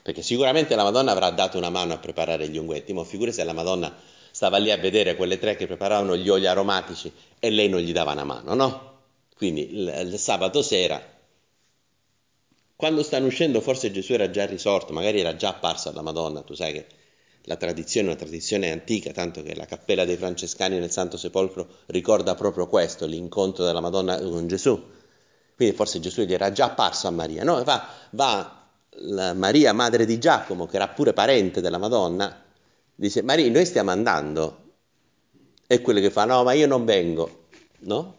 perché 0.00 0.22
sicuramente 0.22 0.74
la 0.74 0.82
Madonna 0.82 1.12
avrà 1.12 1.28
dato 1.28 1.58
una 1.58 1.68
mano 1.68 1.92
a 1.92 1.98
preparare 1.98 2.48
gli 2.48 2.56
unguenti, 2.56 2.94
ma 2.94 3.04
figure 3.04 3.30
se 3.30 3.44
la 3.44 3.52
Madonna 3.52 3.94
stava 4.30 4.56
lì 4.56 4.70
a 4.70 4.78
vedere 4.78 5.16
quelle 5.16 5.38
tre 5.38 5.54
che 5.54 5.66
preparavano 5.66 6.16
gli 6.16 6.30
oli 6.30 6.46
aromatici 6.46 7.12
e 7.38 7.50
lei 7.50 7.68
non 7.68 7.80
gli 7.80 7.92
dava 7.92 8.12
una 8.12 8.24
mano, 8.24 8.54
no? 8.54 9.00
Quindi 9.36 9.74
il, 9.74 10.08
il 10.12 10.18
sabato 10.18 10.62
sera, 10.62 10.98
quando 12.74 13.02
stanno 13.02 13.26
uscendo, 13.26 13.60
forse 13.60 13.90
Gesù 13.90 14.14
era 14.14 14.30
già 14.30 14.46
risorto, 14.46 14.94
magari 14.94 15.20
era 15.20 15.36
già 15.36 15.50
apparso 15.50 15.90
alla 15.90 16.00
Madonna, 16.00 16.40
tu 16.40 16.54
sai 16.54 16.72
che 16.72 16.86
la 17.46 17.56
tradizione 17.56 18.08
è 18.08 18.10
una 18.10 18.18
tradizione 18.18 18.72
antica, 18.72 19.12
tanto 19.12 19.42
che 19.42 19.54
la 19.54 19.66
cappella 19.66 20.04
dei 20.04 20.16
francescani 20.16 20.78
nel 20.78 20.90
Santo 20.90 21.16
Sepolcro 21.16 21.66
ricorda 21.86 22.34
proprio 22.34 22.66
questo, 22.66 23.06
l'incontro 23.06 23.64
della 23.64 23.80
Madonna 23.80 24.18
con 24.18 24.48
Gesù. 24.48 24.82
Quindi 25.54 25.74
forse 25.74 26.00
Gesù 26.00 26.22
gli 26.22 26.34
era 26.34 26.50
già 26.50 26.66
apparso 26.66 27.06
a 27.06 27.10
Maria. 27.10 27.44
No? 27.44 27.62
Va, 27.62 27.88
va 28.10 28.68
Maria, 29.34 29.72
madre 29.72 30.06
di 30.06 30.18
Giacomo, 30.18 30.66
che 30.66 30.74
era 30.74 30.88
pure 30.88 31.12
parente 31.12 31.60
della 31.60 31.78
Madonna, 31.78 32.44
dice, 32.94 33.22
Maria, 33.22 33.48
noi 33.48 33.64
stiamo 33.64 33.92
andando. 33.92 34.64
E 35.68 35.80
quello 35.80 36.00
che 36.00 36.10
fa, 36.10 36.24
no, 36.24 36.42
ma 36.42 36.52
io 36.52 36.66
non 36.66 36.84
vengo. 36.84 37.46
No? 37.80 38.14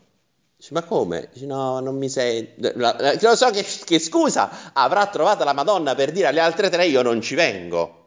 Dice, 0.56 0.74
ma 0.74 0.84
come? 0.84 1.30
Dice, 1.34 1.46
no, 1.46 1.82
non 1.82 1.98
mi 1.98 2.08
sei... 2.08 2.54
Lo 2.56 3.36
so 3.36 3.50
che, 3.50 3.66
che 3.84 4.00
scusa 4.00 4.72
avrà 4.72 5.06
trovato 5.08 5.44
la 5.44 5.54
Madonna 5.54 5.96
per 5.96 6.14
dire 6.14 6.28
alle 6.28 6.40
altre 6.40 6.70
tre 6.70 6.88
io 6.88 7.02
non 7.02 7.22
ci 7.22 7.36
vengo. 7.36 8.06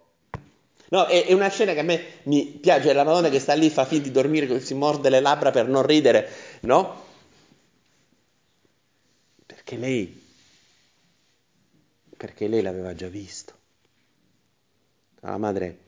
No, 0.91 1.07
è, 1.07 1.27
è, 1.27 1.33
una 1.33 1.49
scena 1.49 1.73
che 1.73 1.81
a 1.81 1.85
me 1.85 2.03
mi 2.25 2.47
piace, 2.47 2.91
è 2.91 2.93
la 2.93 3.05
Madonna 3.05 3.29
che 3.29 3.39
sta 3.39 3.55
lì, 3.55 3.71
fa 3.71 3.85
finta 3.85 4.09
di 4.09 4.11
dormire, 4.11 4.61
si 4.61 4.75
morde 4.75 5.09
le 5.09 5.21
labbra 5.21 5.53
per 5.53 5.69
non 5.69 5.87
ridere, 5.87 6.29
no? 6.63 7.05
Perché 9.47 9.77
lei, 9.77 10.21
perché 12.17 12.49
lei 12.49 12.61
l'aveva 12.61 12.93
già 12.95 13.07
visto. 13.07 13.55
La 15.21 15.39
madre, 15.39 15.79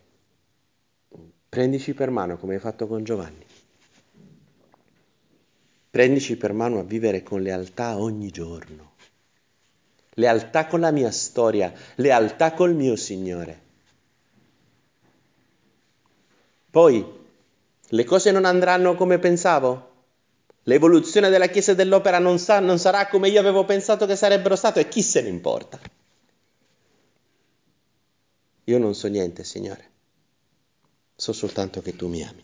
prendici 1.49 1.95
per 1.95 2.11
mano 2.11 2.37
come 2.39 2.55
hai 2.55 2.61
fatto 2.61 2.87
con 2.87 3.03
Giovanni. 3.03 3.45
Prendici 5.91 6.37
per 6.37 6.53
mano 6.53 6.79
a 6.79 6.85
vivere 6.85 7.25
con 7.25 7.43
lealtà 7.43 7.99
ogni 7.99 8.31
giorno. 8.31 8.93
Lealtà 10.15 10.67
con 10.67 10.79
la 10.79 10.93
mia 10.93 11.11
storia, 11.11 11.73
lealtà 11.97 12.53
col 12.53 12.75
mio 12.75 12.95
Signore. 12.95 13.72
Poi, 16.73 17.05
le 17.87 18.05
cose 18.05 18.31
non 18.31 18.47
andranno 18.47 18.95
come 18.95 19.19
pensavo? 19.19 19.91
L'evoluzione 20.63 21.29
della 21.29 21.49
Chiesa 21.49 21.73
e 21.73 21.75
dell'opera 21.75 22.19
non, 22.19 22.39
sa, 22.39 22.61
non 22.61 22.79
sarà 22.79 23.09
come 23.09 23.29
io 23.29 23.41
avevo 23.41 23.67
pensato 23.67 24.07
che 24.07 24.17
sarebbero 24.17 24.57
state 24.57 24.81
e 24.81 24.89
chi 24.89 25.03
se 25.03 25.21
ne 25.21 25.29
importa? 25.29 25.79
Io 28.65 28.79
non 28.79 28.95
so 28.95 29.07
niente, 29.09 29.45
Signore, 29.45 29.91
so 31.15 31.35
soltanto 31.35 31.83
che 31.83 31.95
tu 31.95 32.09
mi 32.09 32.23
ami. 32.23 32.43